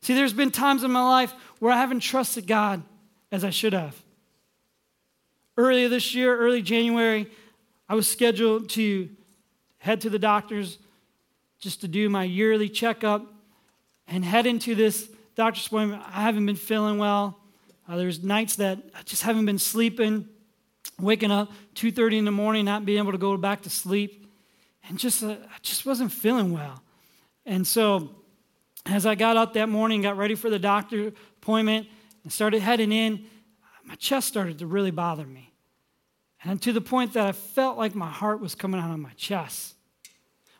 See, 0.06 0.14
there's 0.14 0.32
been 0.32 0.52
times 0.52 0.84
in 0.84 0.92
my 0.92 1.02
life 1.02 1.34
where 1.58 1.72
I 1.72 1.78
haven't 1.78 1.98
trusted 1.98 2.46
God 2.46 2.80
as 3.32 3.42
I 3.42 3.50
should 3.50 3.72
have. 3.72 4.00
Earlier 5.56 5.88
this 5.88 6.14
year, 6.14 6.38
early 6.38 6.62
January, 6.62 7.28
I 7.88 7.96
was 7.96 8.08
scheduled 8.08 8.68
to 8.68 9.08
head 9.78 10.02
to 10.02 10.08
the 10.08 10.20
doctor's 10.20 10.78
just 11.58 11.80
to 11.80 11.88
do 11.88 12.08
my 12.08 12.22
yearly 12.22 12.68
checkup 12.68 13.26
and 14.06 14.24
head 14.24 14.46
into 14.46 14.76
this 14.76 15.10
doctor's 15.34 15.66
appointment. 15.66 16.04
I 16.06 16.22
haven't 16.22 16.46
been 16.46 16.54
feeling 16.54 16.98
well. 16.98 17.36
Uh, 17.88 17.96
there's 17.96 18.22
nights 18.22 18.54
that 18.56 18.78
I 18.94 19.02
just 19.02 19.24
haven't 19.24 19.46
been 19.46 19.58
sleeping, 19.58 20.28
waking 21.00 21.32
up 21.32 21.50
2:30 21.74 22.18
in 22.18 22.24
the 22.24 22.30
morning, 22.30 22.64
not 22.64 22.86
being 22.86 22.98
able 22.98 23.10
to 23.10 23.18
go 23.18 23.36
back 23.36 23.62
to 23.62 23.70
sleep, 23.70 24.30
and 24.88 25.00
just 25.00 25.24
uh, 25.24 25.30
I 25.30 25.58
just 25.62 25.84
wasn't 25.84 26.12
feeling 26.12 26.52
well. 26.52 26.80
And 27.44 27.66
so 27.66 28.15
as 28.86 29.06
I 29.06 29.14
got 29.14 29.36
up 29.36 29.54
that 29.54 29.68
morning, 29.68 30.02
got 30.02 30.16
ready 30.16 30.34
for 30.34 30.50
the 30.50 30.58
doctor 30.58 31.12
appointment, 31.42 31.88
and 32.22 32.32
started 32.32 32.60
heading 32.60 32.92
in, 32.92 33.26
my 33.84 33.94
chest 33.94 34.28
started 34.28 34.58
to 34.58 34.66
really 34.66 34.90
bother 34.90 35.26
me. 35.26 35.52
And 36.44 36.60
to 36.62 36.72
the 36.72 36.80
point 36.80 37.14
that 37.14 37.26
I 37.26 37.32
felt 37.32 37.78
like 37.78 37.94
my 37.94 38.10
heart 38.10 38.40
was 38.40 38.54
coming 38.54 38.80
out 38.80 38.90
of 38.90 38.98
my 38.98 39.12
chest. 39.16 39.74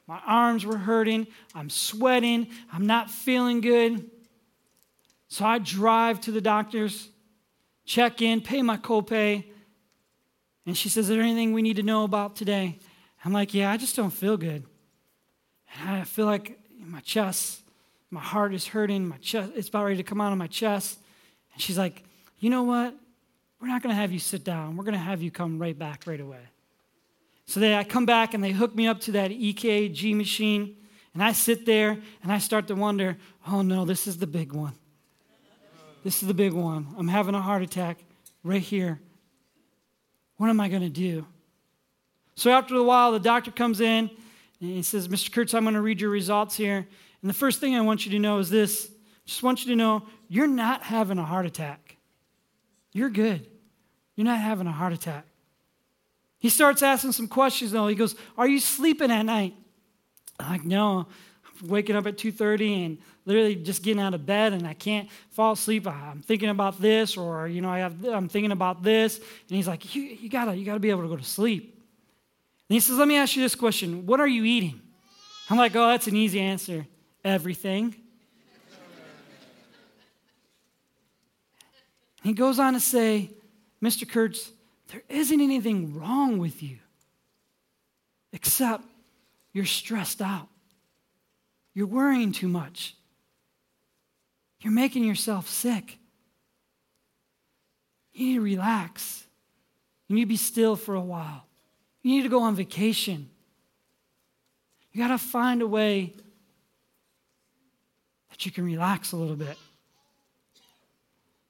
My 0.06 0.20
arms 0.26 0.64
were 0.64 0.78
hurting. 0.78 1.26
I'm 1.54 1.70
sweating. 1.70 2.48
I'm 2.72 2.86
not 2.86 3.10
feeling 3.10 3.60
good. 3.60 4.10
So 5.28 5.44
I 5.44 5.58
drive 5.58 6.20
to 6.22 6.32
the 6.32 6.40
doctor's, 6.40 7.08
check 7.84 8.22
in, 8.22 8.40
pay 8.40 8.62
my 8.62 8.76
copay, 8.76 9.44
And 10.64 10.76
she 10.76 10.88
says, 10.88 11.08
Is 11.08 11.16
there 11.16 11.22
anything 11.22 11.52
we 11.52 11.62
need 11.62 11.76
to 11.76 11.82
know 11.82 12.04
about 12.04 12.36
today? 12.36 12.78
I'm 13.24 13.32
like, 13.32 13.54
Yeah, 13.54 13.70
I 13.70 13.76
just 13.76 13.96
don't 13.96 14.10
feel 14.10 14.36
good. 14.36 14.64
And 15.80 15.90
I 15.90 16.04
feel 16.04 16.26
like 16.26 16.58
my 16.78 17.00
chest, 17.00 17.62
my 18.10 18.20
heart 18.20 18.54
is 18.54 18.66
hurting, 18.66 19.08
my 19.08 19.16
chest, 19.18 19.52
it's 19.54 19.68
about 19.68 19.84
ready 19.84 19.96
to 19.96 20.02
come 20.02 20.20
out 20.20 20.32
of 20.32 20.38
my 20.38 20.46
chest. 20.46 20.98
And 21.52 21.62
she's 21.62 21.78
like, 21.78 22.02
You 22.38 22.50
know 22.50 22.62
what? 22.62 22.94
We're 23.60 23.68
not 23.68 23.82
going 23.82 23.94
to 23.94 24.00
have 24.00 24.12
you 24.12 24.18
sit 24.18 24.44
down. 24.44 24.76
We're 24.76 24.84
going 24.84 24.94
to 24.94 25.00
have 25.00 25.22
you 25.22 25.30
come 25.30 25.58
right 25.58 25.76
back 25.76 26.06
right 26.06 26.20
away. 26.20 26.42
So 27.46 27.60
they, 27.60 27.74
I 27.74 27.84
come 27.84 28.06
back 28.06 28.34
and 28.34 28.42
they 28.42 28.52
hook 28.52 28.74
me 28.74 28.86
up 28.86 29.00
to 29.02 29.12
that 29.12 29.30
EKG 29.30 30.14
machine. 30.14 30.76
And 31.14 31.22
I 31.22 31.32
sit 31.32 31.64
there 31.64 31.96
and 32.22 32.30
I 32.30 32.38
start 32.38 32.68
to 32.68 32.74
wonder, 32.74 33.16
oh 33.46 33.62
no, 33.62 33.84
this 33.84 34.06
is 34.06 34.18
the 34.18 34.26
big 34.26 34.52
one. 34.52 34.74
This 36.04 36.20
is 36.22 36.28
the 36.28 36.34
big 36.34 36.52
one. 36.52 36.94
I'm 36.98 37.08
having 37.08 37.34
a 37.34 37.40
heart 37.40 37.62
attack 37.62 37.98
right 38.44 38.60
here. 38.60 39.00
What 40.36 40.50
am 40.50 40.60
I 40.60 40.68
going 40.68 40.82
to 40.82 40.90
do? 40.90 41.26
So 42.34 42.50
after 42.50 42.74
a 42.76 42.82
while, 42.82 43.12
the 43.12 43.20
doctor 43.20 43.50
comes 43.50 43.80
in 43.80 44.10
and 44.60 44.70
he 44.70 44.82
says, 44.82 45.08
Mr. 45.08 45.32
Kurtz, 45.32 45.54
I'm 45.54 45.64
going 45.64 45.74
to 45.74 45.80
read 45.80 46.00
your 46.00 46.10
results 46.10 46.54
here. 46.56 46.86
And 47.22 47.28
the 47.28 47.34
first 47.34 47.60
thing 47.60 47.74
I 47.74 47.80
want 47.80 48.04
you 48.04 48.12
to 48.12 48.18
know 48.18 48.38
is 48.38 48.50
this 48.50 48.90
just 49.24 49.42
want 49.42 49.64
you 49.64 49.72
to 49.72 49.76
know 49.76 50.06
you're 50.28 50.46
not 50.46 50.82
having 50.82 51.18
a 51.18 51.24
heart 51.24 51.46
attack. 51.46 51.96
You're 52.92 53.10
good. 53.10 53.46
You're 54.14 54.24
not 54.24 54.38
having 54.38 54.66
a 54.66 54.72
heart 54.72 54.92
attack. 54.92 55.26
He 56.38 56.48
starts 56.48 56.82
asking 56.82 57.12
some 57.12 57.28
questions 57.28 57.72
though. 57.72 57.88
He 57.88 57.94
goes, 57.94 58.14
Are 58.38 58.46
you 58.46 58.60
sleeping 58.60 59.10
at 59.10 59.22
night? 59.22 59.54
I'm 60.38 60.50
like, 60.50 60.64
no, 60.64 61.06
I'm 61.62 61.68
waking 61.68 61.96
up 61.96 62.06
at 62.06 62.18
2.30 62.18 62.86
and 62.86 62.98
literally 63.24 63.56
just 63.56 63.82
getting 63.82 64.02
out 64.02 64.14
of 64.14 64.26
bed 64.26 64.52
and 64.52 64.66
I 64.66 64.74
can't 64.74 65.08
fall 65.30 65.52
asleep. 65.52 65.86
I'm 65.86 66.22
thinking 66.22 66.50
about 66.50 66.80
this 66.80 67.16
or, 67.16 67.48
you 67.48 67.60
know, 67.60 67.70
I 67.70 67.78
have, 67.78 68.04
I'm 68.04 68.28
thinking 68.28 68.52
about 68.52 68.82
this. 68.82 69.16
And 69.16 69.56
he's 69.56 69.66
like, 69.66 69.94
you, 69.94 70.02
you, 70.02 70.28
gotta, 70.28 70.54
you 70.54 70.64
gotta 70.64 70.80
be 70.80 70.90
able 70.90 71.02
to 71.02 71.08
go 71.08 71.16
to 71.16 71.24
sleep. 71.24 71.82
And 72.68 72.74
he 72.74 72.80
says, 72.80 72.96
let 72.96 73.08
me 73.08 73.16
ask 73.16 73.36
you 73.36 73.42
this 73.42 73.54
question. 73.54 74.06
What 74.06 74.20
are 74.20 74.26
you 74.26 74.44
eating? 74.44 74.80
I'm 75.48 75.56
like, 75.56 75.74
oh, 75.76 75.88
that's 75.88 76.06
an 76.06 76.16
easy 76.16 76.40
answer. 76.40 76.86
Everything. 77.26 77.96
he 82.22 82.32
goes 82.32 82.60
on 82.60 82.74
to 82.74 82.80
say, 82.80 83.30
Mr. 83.82 84.08
Kurtz, 84.08 84.52
there 84.92 85.02
isn't 85.08 85.40
anything 85.40 85.98
wrong 85.98 86.38
with 86.38 86.62
you 86.62 86.78
except 88.32 88.84
you're 89.52 89.64
stressed 89.64 90.22
out. 90.22 90.46
You're 91.74 91.88
worrying 91.88 92.30
too 92.30 92.46
much. 92.46 92.94
You're 94.60 94.72
making 94.72 95.02
yourself 95.02 95.48
sick. 95.48 95.98
You 98.12 98.26
need 98.26 98.34
to 98.34 98.40
relax. 98.40 99.24
You 100.06 100.14
need 100.14 100.22
to 100.22 100.28
be 100.28 100.36
still 100.36 100.76
for 100.76 100.94
a 100.94 101.00
while. 101.00 101.44
You 102.02 102.12
need 102.12 102.22
to 102.22 102.28
go 102.28 102.42
on 102.42 102.54
vacation. 102.54 103.30
You 104.92 105.02
got 105.02 105.08
to 105.08 105.18
find 105.18 105.60
a 105.60 105.66
way 105.66 106.12
that 108.36 108.44
you 108.44 108.52
can 108.52 108.64
relax 108.64 109.12
a 109.12 109.16
little 109.16 109.34
bit. 109.34 109.56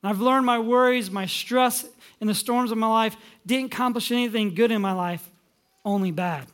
I've 0.04 0.20
learned 0.20 0.46
my 0.46 0.60
worries, 0.60 1.10
my 1.10 1.26
stress, 1.26 1.84
and 2.20 2.30
the 2.30 2.34
storms 2.34 2.70
of 2.70 2.78
my 2.78 2.86
life 2.86 3.16
didn't 3.44 3.74
accomplish 3.74 4.12
anything 4.12 4.54
good 4.54 4.70
in 4.70 4.80
my 4.80 4.92
life, 4.92 5.28
only 5.84 6.12
bad. 6.12 6.46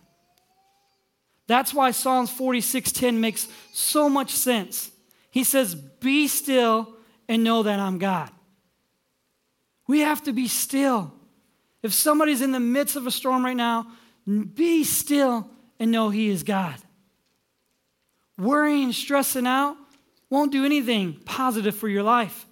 That's 1.48 1.74
why 1.74 1.90
Psalms 1.90 2.30
46:10 2.30 3.20
makes 3.20 3.48
so 3.72 4.08
much 4.08 4.30
sense. 4.30 4.90
He 5.30 5.44
says, 5.44 5.74
"Be 5.74 6.28
still 6.28 6.96
and 7.28 7.44
know 7.44 7.62
that 7.62 7.78
I'm 7.78 7.98
God." 7.98 8.30
We 9.86 10.00
have 10.00 10.22
to 10.22 10.32
be 10.32 10.48
still. 10.48 11.12
If 11.82 11.92
somebody's 11.92 12.40
in 12.40 12.52
the 12.52 12.60
midst 12.60 12.96
of 12.96 13.06
a 13.06 13.10
storm 13.10 13.44
right 13.44 13.56
now, 13.56 13.92
be 14.54 14.82
still 14.82 15.50
and 15.78 15.90
know 15.90 16.08
he 16.08 16.28
is 16.28 16.42
God. 16.42 16.80
Worrying, 18.38 18.92
stressing 18.92 19.47
out 19.47 19.76
won't 20.32 20.50
do 20.50 20.64
anything 20.64 21.12
positive 21.26 21.76
for 21.76 21.90
your 21.90 22.02
life. 22.02 22.47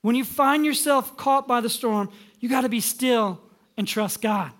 When 0.00 0.16
you 0.16 0.24
find 0.24 0.64
yourself 0.64 1.14
caught 1.14 1.46
by 1.46 1.60
the 1.60 1.68
storm, 1.68 2.08
you 2.40 2.48
got 2.48 2.62
to 2.62 2.70
be 2.70 2.80
still 2.80 3.42
and 3.76 3.86
trust 3.86 4.22
God. 4.22 4.52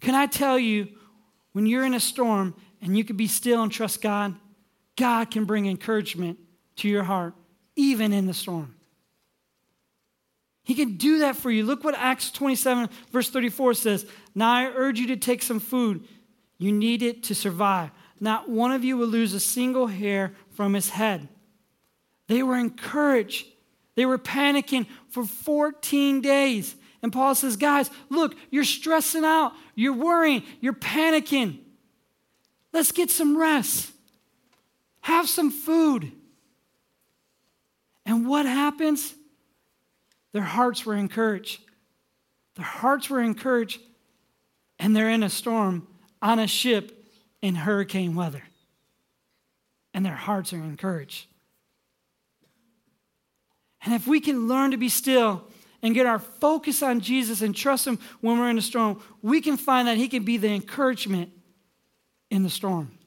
Can 0.00 0.14
I 0.14 0.24
tell 0.24 0.58
you, 0.58 0.88
when 1.52 1.66
you're 1.66 1.84
in 1.84 1.92
a 1.92 2.00
storm 2.00 2.54
and 2.80 2.96
you 2.96 3.04
can 3.04 3.18
be 3.18 3.26
still 3.26 3.62
and 3.62 3.70
trust 3.70 4.00
God, 4.00 4.34
God 4.96 5.30
can 5.30 5.44
bring 5.44 5.66
encouragement 5.66 6.38
to 6.76 6.88
your 6.88 7.02
heart, 7.02 7.34
even 7.76 8.14
in 8.14 8.26
the 8.26 8.32
storm. 8.32 8.76
He 10.62 10.74
can 10.74 10.96
do 10.96 11.18
that 11.18 11.36
for 11.36 11.50
you. 11.50 11.64
Look 11.64 11.84
what 11.84 11.94
Acts 11.94 12.30
27, 12.30 12.88
verse 13.12 13.28
34 13.28 13.74
says. 13.74 14.06
Now 14.34 14.52
I 14.52 14.72
urge 14.74 14.98
you 14.98 15.08
to 15.08 15.16
take 15.16 15.42
some 15.42 15.60
food. 15.60 16.08
You 16.56 16.72
need 16.72 17.02
it 17.02 17.24
to 17.24 17.34
survive. 17.34 17.90
Not 18.20 18.48
one 18.48 18.72
of 18.72 18.84
you 18.84 18.96
will 18.96 19.06
lose 19.06 19.34
a 19.34 19.40
single 19.40 19.86
hair 19.86 20.32
from 20.50 20.74
his 20.74 20.90
head. 20.90 21.28
They 22.26 22.42
were 22.42 22.56
encouraged. 22.56 23.46
They 23.94 24.06
were 24.06 24.18
panicking 24.18 24.86
for 25.08 25.24
14 25.24 26.20
days. 26.20 26.76
And 27.02 27.12
Paul 27.12 27.34
says, 27.34 27.56
Guys, 27.56 27.90
look, 28.08 28.34
you're 28.50 28.64
stressing 28.64 29.24
out, 29.24 29.52
you're 29.74 29.94
worrying, 29.94 30.42
you're 30.60 30.72
panicking. 30.72 31.58
Let's 32.72 32.92
get 32.92 33.10
some 33.10 33.36
rest, 33.36 33.90
have 35.00 35.28
some 35.28 35.50
food. 35.50 36.12
And 38.04 38.26
what 38.26 38.46
happens? 38.46 39.14
Their 40.32 40.42
hearts 40.42 40.84
were 40.84 40.94
encouraged. 40.94 41.60
Their 42.56 42.64
hearts 42.64 43.08
were 43.08 43.20
encouraged, 43.20 43.80
and 44.78 44.94
they're 44.94 45.10
in 45.10 45.22
a 45.22 45.30
storm 45.30 45.86
on 46.20 46.38
a 46.38 46.46
ship 46.46 46.97
in 47.42 47.54
hurricane 47.54 48.14
weather. 48.14 48.42
And 49.94 50.04
their 50.04 50.14
hearts 50.14 50.52
are 50.52 50.62
encouraged. 50.62 51.26
And 53.84 53.94
if 53.94 54.06
we 54.06 54.20
can 54.20 54.48
learn 54.48 54.72
to 54.72 54.76
be 54.76 54.88
still 54.88 55.44
and 55.82 55.94
get 55.94 56.06
our 56.06 56.18
focus 56.18 56.82
on 56.82 57.00
Jesus 57.00 57.42
and 57.42 57.54
trust 57.54 57.86
Him 57.86 57.98
when 58.20 58.38
we're 58.38 58.50
in 58.50 58.58
a 58.58 58.62
storm, 58.62 59.00
we 59.22 59.40
can 59.40 59.56
find 59.56 59.88
that 59.88 59.96
He 59.96 60.08
can 60.08 60.24
be 60.24 60.36
the 60.36 60.48
encouragement 60.48 61.30
in 62.30 62.42
the 62.42 62.50
storm. 62.50 62.98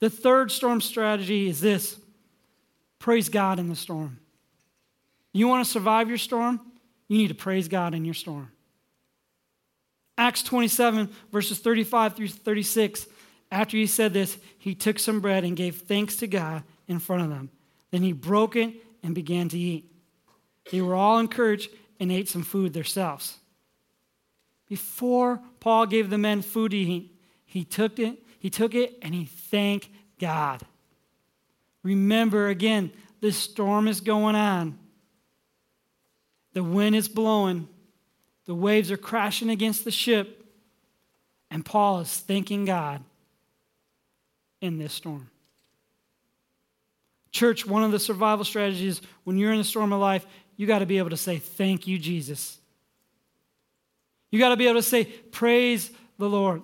The 0.00 0.10
third 0.10 0.50
storm 0.50 0.80
strategy 0.80 1.48
is 1.48 1.60
this 1.60 1.98
praise 2.98 3.28
God 3.28 3.58
in 3.58 3.68
the 3.68 3.76
storm. 3.76 4.18
You 5.32 5.48
want 5.48 5.64
to 5.64 5.70
survive 5.70 6.08
your 6.08 6.18
storm? 6.18 6.60
You 7.08 7.18
need 7.18 7.28
to 7.28 7.34
praise 7.34 7.68
God 7.68 7.94
in 7.94 8.04
your 8.04 8.14
storm. 8.14 8.50
Acts 10.16 10.42
27, 10.42 11.10
verses 11.32 11.58
35 11.58 12.16
through 12.16 12.28
36. 12.28 13.06
After 13.50 13.76
he 13.76 13.86
said 13.86 14.12
this, 14.12 14.38
he 14.58 14.74
took 14.74 14.98
some 14.98 15.20
bread 15.20 15.44
and 15.44 15.56
gave 15.56 15.82
thanks 15.82 16.16
to 16.16 16.26
God 16.26 16.62
in 16.88 16.98
front 16.98 17.22
of 17.22 17.30
them. 17.30 17.50
Then 17.90 18.02
he 18.02 18.12
broke 18.12 18.56
it 18.56 18.74
and 19.02 19.14
began 19.14 19.48
to 19.50 19.58
eat. 19.58 19.90
They 20.70 20.80
were 20.80 20.94
all 20.94 21.18
encouraged 21.18 21.70
and 22.00 22.10
ate 22.10 22.28
some 22.28 22.42
food 22.42 22.72
themselves. 22.72 23.38
Before 24.68 25.40
Paul 25.60 25.86
gave 25.86 26.10
the 26.10 26.18
men 26.18 26.42
food 26.42 26.70
to 26.70 26.76
eat, 26.76 27.14
he 27.44 27.64
took 27.64 27.98
it, 27.98 28.22
he 28.38 28.50
took 28.50 28.74
it 28.74 28.98
and 29.02 29.14
he 29.14 29.26
thanked 29.26 29.88
God. 30.18 30.62
Remember 31.82 32.48
again, 32.48 32.90
this 33.20 33.36
storm 33.36 33.86
is 33.88 34.00
going 34.00 34.34
on. 34.34 34.78
The 36.54 36.64
wind 36.64 36.96
is 36.96 37.08
blowing. 37.08 37.68
The 38.46 38.54
waves 38.54 38.90
are 38.90 38.96
crashing 38.96 39.50
against 39.50 39.84
the 39.84 39.90
ship. 39.90 40.44
And 41.50 41.64
Paul 41.64 42.00
is 42.00 42.16
thanking 42.18 42.64
God 42.64 43.02
in 44.60 44.78
this 44.78 44.92
storm. 44.92 45.30
Church, 47.30 47.66
one 47.66 47.82
of 47.82 47.92
the 47.92 47.98
survival 47.98 48.44
strategies 48.44 49.02
when 49.24 49.38
you're 49.38 49.52
in 49.52 49.58
the 49.58 49.64
storm 49.64 49.92
of 49.92 50.00
life, 50.00 50.26
you 50.56 50.66
got 50.66 50.80
to 50.80 50.86
be 50.86 50.98
able 50.98 51.10
to 51.10 51.16
say, 51.16 51.38
Thank 51.38 51.86
you, 51.86 51.98
Jesus. 51.98 52.58
You 54.30 54.38
got 54.38 54.50
to 54.50 54.56
be 54.56 54.66
able 54.66 54.80
to 54.80 54.82
say, 54.82 55.04
Praise 55.04 55.90
the 56.18 56.28
Lord. 56.28 56.62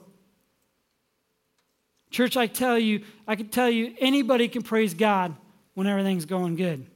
Church, 2.11 2.37
I 2.37 2.47
tell 2.47 2.79
you, 2.79 3.05
I 3.27 3.37
can 3.37 3.49
tell 3.49 3.71
you, 3.71 3.95
anybody 4.01 4.49
can 4.49 4.63
praise 4.63 4.95
God 4.95 5.37
when 5.75 5.87
everything's 5.87 6.25
going 6.25 6.57
good. 6.57 6.87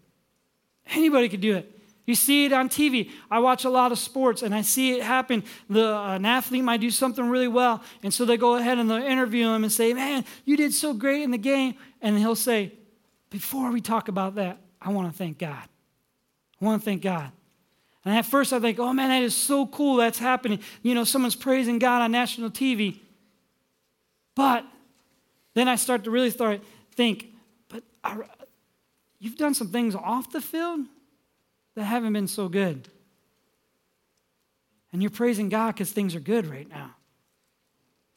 Anybody 0.86 1.28
can 1.28 1.40
do 1.40 1.56
it. 1.56 1.73
You 2.06 2.14
see 2.14 2.44
it 2.44 2.52
on 2.52 2.68
TV. 2.68 3.10
I 3.30 3.38
watch 3.38 3.64
a 3.64 3.70
lot 3.70 3.90
of 3.90 3.98
sports 3.98 4.42
and 4.42 4.54
I 4.54 4.60
see 4.60 4.92
it 4.92 5.02
happen. 5.02 5.42
The, 5.70 5.96
uh, 5.96 6.16
an 6.16 6.26
athlete 6.26 6.62
might 6.62 6.80
do 6.80 6.90
something 6.90 7.26
really 7.28 7.48
well, 7.48 7.82
and 8.02 8.12
so 8.12 8.24
they 8.24 8.36
go 8.36 8.56
ahead 8.56 8.78
and 8.78 8.90
they 8.90 9.06
interview 9.06 9.48
him 9.48 9.64
and 9.64 9.72
say, 9.72 9.94
Man, 9.94 10.24
you 10.44 10.56
did 10.56 10.74
so 10.74 10.92
great 10.92 11.22
in 11.22 11.30
the 11.30 11.38
game. 11.38 11.74
And 12.02 12.18
he'll 12.18 12.36
say, 12.36 12.74
Before 13.30 13.70
we 13.70 13.80
talk 13.80 14.08
about 14.08 14.34
that, 14.34 14.58
I 14.82 14.90
want 14.90 15.10
to 15.10 15.16
thank 15.16 15.38
God. 15.38 15.62
I 16.60 16.64
want 16.64 16.82
to 16.82 16.84
thank 16.84 17.02
God. 17.02 17.32
And 18.04 18.14
at 18.14 18.26
first 18.26 18.52
I 18.52 18.60
think, 18.60 18.78
oh 18.78 18.92
man, 18.92 19.08
that 19.08 19.22
is 19.22 19.34
so 19.34 19.66
cool 19.66 19.96
that's 19.96 20.18
happening. 20.18 20.60
You 20.82 20.94
know, 20.94 21.04
someone's 21.04 21.36
praising 21.36 21.78
God 21.78 22.02
on 22.02 22.12
national 22.12 22.50
TV. 22.50 23.00
But 24.34 24.66
then 25.54 25.68
I 25.68 25.76
start 25.76 26.04
to 26.04 26.10
really 26.10 26.30
start 26.30 26.60
think, 26.92 27.28
but 27.68 27.82
I, 28.02 28.18
you've 29.18 29.36
done 29.36 29.54
some 29.54 29.68
things 29.68 29.94
off 29.94 30.30
the 30.30 30.42
field 30.42 30.80
that 31.74 31.84
haven't 31.84 32.12
been 32.12 32.28
so 32.28 32.48
good. 32.48 32.88
and 34.92 35.02
you're 35.02 35.10
praising 35.10 35.48
God 35.48 35.74
because 35.74 35.90
things 35.90 36.14
are 36.14 36.20
good 36.20 36.46
right 36.46 36.68
now. 36.68 36.94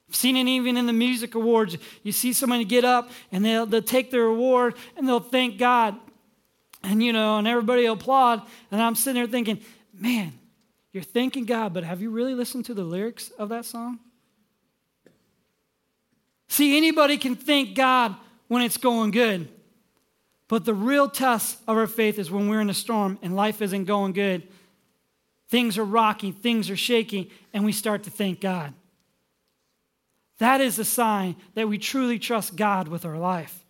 I've 0.07 0.15
seen 0.15 0.37
it 0.37 0.47
even 0.47 0.77
in 0.77 0.85
the 0.85 0.93
music 0.93 1.33
awards. 1.35 1.75
You 2.03 2.11
see 2.11 2.33
somebody 2.33 2.65
get 2.65 2.85
up 2.85 3.09
and 3.31 3.43
they'll, 3.43 3.65
they'll 3.65 3.81
take 3.81 4.11
their 4.11 4.25
award 4.25 4.75
and 4.95 5.07
they'll 5.07 5.19
thank 5.19 5.57
God. 5.57 5.95
And, 6.83 7.03
you 7.03 7.11
know, 7.11 7.39
and 7.39 7.47
everybody 7.47 7.83
will 7.83 7.93
applaud. 7.93 8.43
And 8.71 8.81
I'm 8.81 8.95
sitting 8.95 9.19
there 9.21 9.29
thinking, 9.29 9.59
man, 9.91 10.33
you're 10.93 11.03
thanking 11.03 11.45
God, 11.45 11.73
but 11.73 11.83
have 11.83 12.01
you 12.01 12.11
really 12.11 12.35
listened 12.35 12.65
to 12.65 12.73
the 12.73 12.83
lyrics 12.83 13.31
of 13.31 13.49
that 13.49 13.65
song? 13.65 13.99
See, 16.47 16.77
anybody 16.77 17.17
can 17.17 17.35
thank 17.35 17.75
God 17.75 18.15
when 18.47 18.61
it's 18.61 18.77
going 18.77 19.11
good. 19.11 19.49
But 20.47 20.65
the 20.65 20.73
real 20.73 21.09
test 21.09 21.59
of 21.67 21.77
our 21.77 21.87
faith 21.87 22.17
is 22.17 22.31
when 22.31 22.47
we're 22.47 22.61
in 22.61 22.69
a 22.69 22.73
storm 22.73 23.19
and 23.21 23.35
life 23.35 23.61
isn't 23.61 23.85
going 23.85 24.13
good. 24.13 24.47
Things 25.49 25.77
are 25.77 25.83
rocking, 25.83 26.33
things 26.33 26.69
are 26.69 26.77
shaking, 26.77 27.27
and 27.53 27.65
we 27.65 27.71
start 27.71 28.03
to 28.03 28.09
thank 28.09 28.41
God. 28.41 28.73
That 30.39 30.61
is 30.61 30.77
a 30.77 30.85
sign 30.85 31.35
that 31.55 31.67
we 31.67 31.77
truly 31.77 32.19
trust 32.19 32.55
God 32.55 32.87
with 32.87 33.05
our 33.05 33.17
life. 33.17 33.65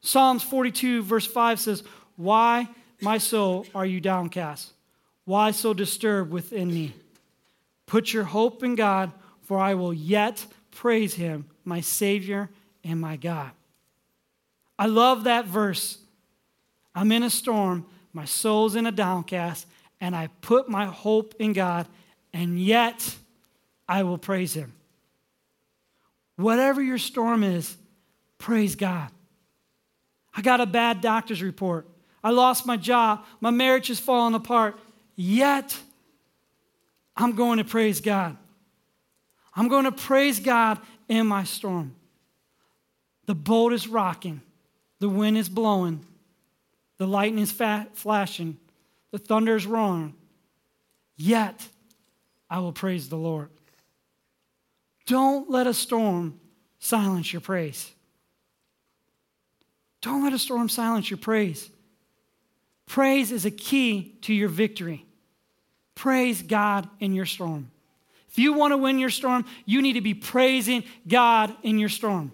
Psalms 0.00 0.42
42, 0.42 1.02
verse 1.02 1.26
5 1.26 1.60
says, 1.60 1.84
Why, 2.16 2.68
my 3.00 3.18
soul, 3.18 3.66
are 3.74 3.86
you 3.86 4.00
downcast? 4.00 4.72
Why 5.24 5.52
so 5.52 5.72
disturbed 5.72 6.32
within 6.32 6.68
me? 6.68 6.94
Put 7.86 8.12
your 8.12 8.24
hope 8.24 8.62
in 8.62 8.74
God, 8.74 9.12
for 9.42 9.58
I 9.58 9.74
will 9.74 9.94
yet 9.94 10.44
praise 10.72 11.14
him, 11.14 11.46
my 11.64 11.80
Savior 11.80 12.50
and 12.82 13.00
my 13.00 13.16
God. 13.16 13.52
I 14.82 14.86
love 14.86 15.24
that 15.24 15.44
verse. 15.44 15.96
I'm 16.92 17.12
in 17.12 17.22
a 17.22 17.30
storm, 17.30 17.86
my 18.12 18.24
soul's 18.24 18.74
in 18.74 18.84
a 18.84 18.90
downcast, 18.90 19.68
and 20.00 20.16
I 20.16 20.26
put 20.40 20.68
my 20.68 20.86
hope 20.86 21.36
in 21.38 21.52
God, 21.52 21.86
and 22.32 22.58
yet 22.58 23.14
I 23.88 24.02
will 24.02 24.18
praise 24.18 24.54
him. 24.54 24.72
Whatever 26.34 26.82
your 26.82 26.98
storm 26.98 27.44
is, 27.44 27.76
praise 28.38 28.74
God. 28.74 29.08
I 30.34 30.42
got 30.42 30.60
a 30.60 30.66
bad 30.66 31.00
doctor's 31.00 31.44
report. 31.44 31.86
I 32.24 32.30
lost 32.30 32.66
my 32.66 32.76
job. 32.76 33.24
My 33.40 33.50
marriage 33.50 33.88
is 33.88 34.00
falling 34.00 34.34
apart. 34.34 34.76
Yet, 35.14 35.78
I'm 37.16 37.36
going 37.36 37.58
to 37.58 37.64
praise 37.64 38.00
God. 38.00 38.36
I'm 39.54 39.68
going 39.68 39.84
to 39.84 39.92
praise 39.92 40.40
God 40.40 40.80
in 41.08 41.28
my 41.28 41.44
storm. 41.44 41.94
The 43.26 43.36
boat 43.36 43.72
is 43.72 43.86
rocking, 43.86 44.42
the 45.02 45.08
wind 45.08 45.36
is 45.36 45.48
blowing, 45.48 46.06
the 46.98 47.08
lightning 47.08 47.42
is 47.42 47.50
flashing, 47.50 48.56
the 49.10 49.18
thunder 49.18 49.56
is 49.56 49.66
roaring. 49.66 50.14
Yet, 51.16 51.66
I 52.48 52.60
will 52.60 52.72
praise 52.72 53.08
the 53.08 53.16
Lord. 53.16 53.50
Don't 55.06 55.50
let 55.50 55.66
a 55.66 55.74
storm 55.74 56.38
silence 56.78 57.32
your 57.32 57.40
praise. 57.40 57.90
Don't 60.02 60.22
let 60.22 60.34
a 60.34 60.38
storm 60.38 60.68
silence 60.68 61.10
your 61.10 61.18
praise. 61.18 61.68
Praise 62.86 63.32
is 63.32 63.44
a 63.44 63.50
key 63.50 64.16
to 64.22 64.32
your 64.32 64.48
victory. 64.48 65.04
Praise 65.96 66.42
God 66.42 66.88
in 67.00 67.12
your 67.12 67.26
storm. 67.26 67.72
If 68.30 68.38
you 68.38 68.52
want 68.52 68.70
to 68.70 68.76
win 68.76 69.00
your 69.00 69.10
storm, 69.10 69.46
you 69.66 69.82
need 69.82 69.94
to 69.94 70.00
be 70.00 70.14
praising 70.14 70.84
God 71.08 71.52
in 71.64 71.80
your 71.80 71.88
storm. 71.88 72.30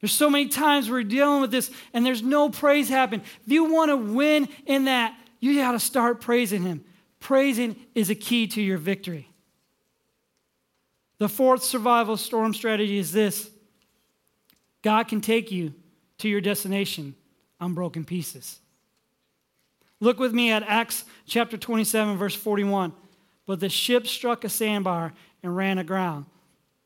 There's 0.00 0.12
so 0.12 0.30
many 0.30 0.48
times 0.48 0.90
we're 0.90 1.02
dealing 1.02 1.40
with 1.40 1.50
this 1.50 1.70
and 1.92 2.06
there's 2.06 2.22
no 2.22 2.50
praise 2.50 2.88
happening. 2.88 3.24
If 3.44 3.52
you 3.52 3.72
want 3.72 3.90
to 3.90 3.96
win 3.96 4.48
in 4.66 4.84
that, 4.84 5.18
you 5.40 5.56
got 5.56 5.72
to 5.72 5.80
start 5.80 6.20
praising 6.20 6.62
Him. 6.62 6.84
Praising 7.20 7.76
is 7.94 8.10
a 8.10 8.14
key 8.14 8.46
to 8.48 8.62
your 8.62 8.78
victory. 8.78 9.28
The 11.18 11.28
fourth 11.28 11.64
survival 11.64 12.16
storm 12.16 12.54
strategy 12.54 12.98
is 12.98 13.12
this 13.12 13.50
God 14.82 15.08
can 15.08 15.20
take 15.20 15.50
you 15.50 15.74
to 16.18 16.28
your 16.28 16.40
destination 16.40 17.14
on 17.60 17.74
broken 17.74 18.04
pieces. 18.04 18.60
Look 20.00 20.20
with 20.20 20.32
me 20.32 20.52
at 20.52 20.62
Acts 20.62 21.04
chapter 21.26 21.56
27, 21.56 22.16
verse 22.16 22.34
41. 22.34 22.92
But 23.46 23.60
the 23.60 23.68
ship 23.68 24.06
struck 24.06 24.44
a 24.44 24.48
sandbar 24.48 25.12
and 25.42 25.56
ran 25.56 25.78
aground. 25.78 26.26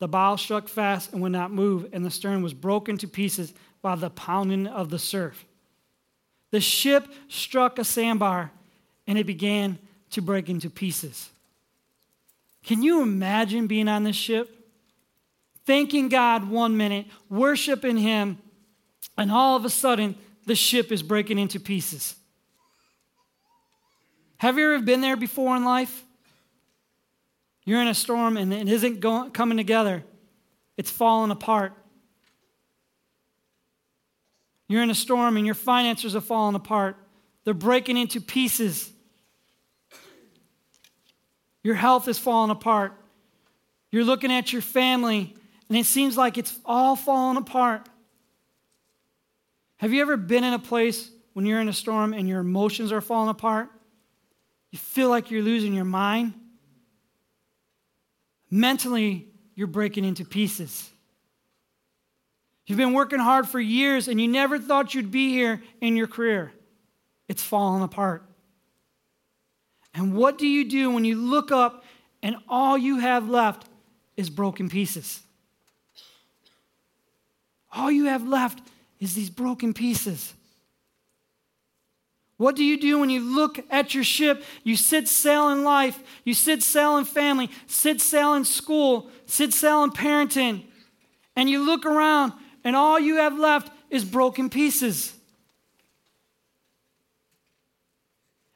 The 0.03 0.09
bow 0.09 0.35
struck 0.35 0.67
fast 0.67 1.13
and 1.13 1.21
would 1.21 1.31
not 1.31 1.53
move, 1.53 1.87
and 1.93 2.05
the 2.05 2.11
stern 2.11 2.43
was 2.43 2.53
broken 2.53 2.97
to 2.97 3.07
pieces 3.07 3.53
by 3.81 3.95
the 3.95 4.09
pounding 4.09 4.67
of 4.67 4.89
the 4.89 4.99
surf. 4.99 5.45
The 6.51 6.59
ship 6.59 7.07
struck 7.29 7.79
a 7.79 7.85
sandbar 7.85 8.51
and 9.07 9.17
it 9.17 9.25
began 9.25 9.79
to 10.09 10.21
break 10.21 10.49
into 10.49 10.69
pieces. 10.69 11.29
Can 12.65 12.83
you 12.83 13.01
imagine 13.01 13.65
being 13.65 13.87
on 13.87 14.03
this 14.03 14.17
ship? 14.17 14.69
Thanking 15.65 16.09
God 16.09 16.49
one 16.49 16.75
minute, 16.75 17.05
worshiping 17.29 17.95
Him, 17.95 18.39
and 19.17 19.31
all 19.31 19.55
of 19.55 19.63
a 19.63 19.69
sudden, 19.69 20.15
the 20.45 20.55
ship 20.55 20.91
is 20.91 21.01
breaking 21.01 21.39
into 21.39 21.61
pieces. 21.61 22.17
Have 24.35 24.57
you 24.57 24.73
ever 24.73 24.83
been 24.83 24.99
there 24.99 25.15
before 25.15 25.55
in 25.55 25.63
life? 25.63 26.03
You're 27.65 27.81
in 27.81 27.87
a 27.87 27.93
storm 27.93 28.37
and 28.37 28.53
it 28.53 28.67
isn't 28.67 28.99
going, 28.99 29.31
coming 29.31 29.57
together, 29.57 30.03
it's 30.77 30.91
falling 30.91 31.31
apart. 31.31 31.73
You're 34.67 34.83
in 34.83 34.89
a 34.89 34.95
storm 34.95 35.37
and 35.37 35.45
your 35.45 35.55
finances 35.55 36.15
are 36.15 36.21
falling 36.21 36.55
apart, 36.55 36.97
they're 37.43 37.53
breaking 37.53 37.97
into 37.97 38.19
pieces. 38.19 38.89
Your 41.63 41.75
health 41.75 42.09
is 42.09 42.19
falling 42.19 42.51
apart. 42.51 42.91
You're 43.89 44.03
looking 44.03 44.33
at 44.33 44.51
your 44.51 44.61
family 44.61 45.33
and 45.69 45.77
it 45.77 45.85
seems 45.85 46.17
like 46.17 46.37
it's 46.37 46.59
all 46.65 46.97
falling 46.97 47.37
apart. 47.37 47.87
Have 49.77 49.93
you 49.93 50.01
ever 50.01 50.17
been 50.17 50.43
in 50.43 50.53
a 50.53 50.59
place 50.59 51.09
when 51.33 51.45
you're 51.45 51.61
in 51.61 51.69
a 51.69 51.73
storm 51.73 52.13
and 52.13 52.27
your 52.27 52.39
emotions 52.39 52.91
are 52.91 53.01
falling 53.01 53.29
apart? 53.29 53.69
You 54.71 54.77
feel 54.77 55.09
like 55.09 55.31
you're 55.31 55.41
losing 55.41 55.73
your 55.73 55.85
mind. 55.85 56.33
Mentally, 58.55 59.27
you're 59.55 59.65
breaking 59.65 60.05
into 60.05 60.23
pieces. 60.23 60.87
You've 62.67 62.77
been 62.77 62.93
working 62.93 63.17
hard 63.17 63.47
for 63.47 63.59
years 63.59 64.07
and 64.07 64.21
you 64.21 64.27
never 64.27 64.59
thought 64.59 64.93
you'd 64.93 65.09
be 65.09 65.29
here 65.29 65.63
in 65.81 65.97
your 65.97 66.05
career. 66.05 66.51
It's 67.27 67.41
falling 67.41 67.81
apart. 67.81 68.23
And 69.95 70.13
what 70.13 70.37
do 70.37 70.45
you 70.45 70.69
do 70.69 70.91
when 70.91 71.03
you 71.03 71.15
look 71.15 71.51
up 71.51 71.83
and 72.21 72.35
all 72.47 72.77
you 72.77 72.99
have 72.99 73.27
left 73.27 73.67
is 74.17 74.29
broken 74.29 74.69
pieces? 74.69 75.23
All 77.71 77.89
you 77.89 78.05
have 78.05 78.27
left 78.27 78.61
is 78.99 79.15
these 79.15 79.31
broken 79.31 79.73
pieces. 79.73 80.31
What 82.43 82.57
do 82.57 82.65
you 82.65 82.77
do 82.77 82.99
when 82.99 83.09
you 83.09 83.21
look 83.21 83.57
at 83.69 83.93
your 83.93 84.03
ship? 84.03 84.43
You 84.65 84.75
sit 84.75 85.07
sail 85.07 85.47
in 85.47 85.63
life, 85.63 85.97
you 86.25 86.33
sit 86.33 86.61
sail 86.61 86.97
in 86.97 87.05
family, 87.05 87.49
sit 87.67 88.01
sail 88.01 88.33
in 88.33 88.43
school, 88.43 89.09
sit 89.25 89.53
sail 89.53 89.81
in 89.85 89.91
parenting, 89.91 90.65
and 91.37 91.49
you 91.49 91.65
look 91.65 91.85
around 91.85 92.33
and 92.65 92.75
all 92.75 92.99
you 92.99 93.15
have 93.15 93.39
left 93.39 93.71
is 93.89 94.03
broken 94.03 94.49
pieces. 94.49 95.13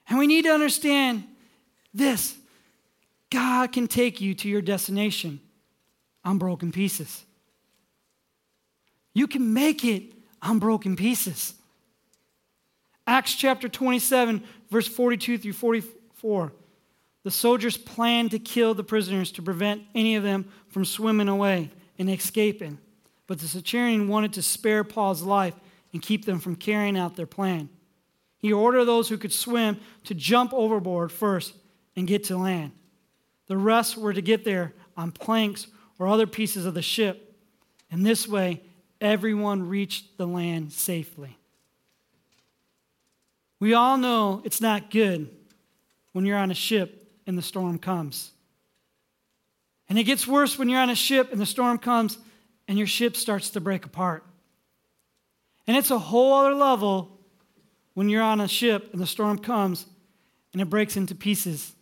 And 0.10 0.20
we 0.20 0.28
need 0.28 0.44
to 0.44 0.52
understand 0.52 1.24
this 1.94 2.36
God 3.30 3.72
can 3.72 3.88
take 3.88 4.20
you 4.20 4.34
to 4.34 4.50
your 4.50 4.62
destination 4.62 5.40
on 6.26 6.40
broken 6.40 6.74
pieces. 6.74 7.24
You 9.14 9.28
can 9.28 9.54
make 9.54 9.86
it 9.86 10.12
on 10.42 10.60
broken 10.60 10.98
pieces. 10.98 11.54
Acts 13.08 13.34
chapter 13.34 13.70
27, 13.70 14.44
verse 14.70 14.88
42 14.88 15.38
through 15.38 15.54
44. 15.54 16.52
The 17.24 17.32
soldiers 17.32 17.78
planned 17.78 18.32
to 18.32 18.40
kill 18.40 18.74
the 18.74 18.84
prisoners 18.84 19.32
to 19.34 19.42
prevent 19.42 19.84
any 19.96 20.16
of 20.18 20.24
them 20.24 20.52
from 20.68 20.84
swimming 20.84 21.30
away 21.30 21.72
and 21.98 22.10
escaping. 22.10 22.78
But 23.26 23.40
the 23.40 23.48
centurion 23.48 24.10
wanted 24.10 24.34
to 24.34 24.42
spare 24.42 24.84
Paul's 24.84 25.22
life 25.22 25.56
and 25.94 26.02
keep 26.02 26.26
them 26.26 26.40
from 26.40 26.58
carrying 26.58 26.98
out 26.98 27.16
their 27.16 27.26
plan. 27.26 27.70
He 28.40 28.54
ordered 28.54 28.86
those 28.86 29.10
who 29.10 29.18
could 29.18 29.34
swim 29.34 29.80
to 30.04 30.14
jump 30.14 30.54
overboard 30.54 31.12
first 31.12 31.54
and 31.96 32.08
get 32.08 32.26
to 32.26 32.38
land. 32.38 32.72
The 33.48 33.58
rest 33.58 33.98
were 33.98 34.14
to 34.14 34.22
get 34.22 34.44
there 34.44 34.74
on 34.96 35.12
planks 35.12 35.68
or 35.98 36.08
other 36.08 36.28
pieces 36.28 36.66
of 36.66 36.74
the 36.74 36.82
ship. 36.82 37.36
And 37.90 38.06
this 38.06 38.28
way, 38.28 38.62
everyone 39.00 39.68
reached 39.68 40.18
the 40.18 40.28
land 40.28 40.74
safely. 40.74 41.38
We 43.60 43.74
all 43.74 43.98
know 43.98 44.42
it's 44.46 44.62
not 44.62 44.92
good 44.92 45.30
when 46.12 46.26
you're 46.26 46.38
on 46.38 46.52
a 46.52 46.56
ship 46.56 47.12
and 47.26 47.38
the 47.38 47.42
storm 47.42 47.80
comes. 47.80 48.32
And 49.90 49.98
it 49.98 50.04
gets 50.04 50.28
worse 50.28 50.58
when 50.58 50.70
you're 50.70 50.80
on 50.80 50.90
a 50.90 50.96
ship 50.96 51.32
and 51.32 51.42
the 51.42 51.46
storm 51.46 51.78
comes 51.78 52.18
and 52.68 52.78
your 52.78 52.88
ship 52.88 53.16
starts 53.16 53.52
to 53.52 53.62
break 53.62 53.86
apart. 53.86 54.24
And 55.66 55.76
it's 55.76 55.92
a 55.92 56.00
whole 56.00 56.34
other 56.34 56.54
level 56.54 57.18
when 57.94 58.10
you're 58.10 58.24
on 58.24 58.42
a 58.42 58.48
ship 58.48 58.90
and 58.92 59.02
the 59.02 59.08
storm 59.08 59.40
comes 59.40 59.86
and 60.54 60.62
it 60.62 60.70
breaks 60.70 60.98
into 60.98 61.16
pieces 61.16 61.74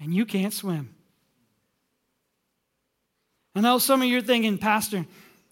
and 0.00 0.14
you 0.14 0.24
can't 0.24 0.52
swim. 0.52 0.94
I 3.54 3.60
know 3.60 3.78
some 3.78 4.02
of 4.02 4.08
you 4.08 4.18
are 4.18 4.22
thinking, 4.22 4.58
Pastor, 4.58 5.06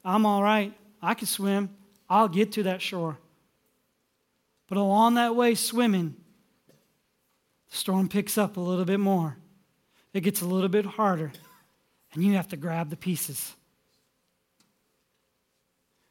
I'm 0.04 0.26
all 0.26 0.42
right. 0.42 0.74
I 1.00 1.14
can 1.14 1.26
swim. 1.26 1.70
I'll 2.08 2.28
get 2.28 2.52
to 2.52 2.64
that 2.64 2.82
shore. 2.82 3.18
But 4.72 4.78
along 4.78 5.16
that 5.16 5.36
way, 5.36 5.54
swimming, 5.54 6.16
the 7.70 7.76
storm 7.76 8.08
picks 8.08 8.38
up 8.38 8.56
a 8.56 8.60
little 8.60 8.86
bit 8.86 9.00
more. 9.00 9.36
It 10.14 10.22
gets 10.22 10.40
a 10.40 10.46
little 10.46 10.70
bit 10.70 10.86
harder, 10.86 11.30
and 12.14 12.24
you 12.24 12.32
have 12.36 12.48
to 12.48 12.56
grab 12.56 12.88
the 12.88 12.96
pieces. 12.96 13.54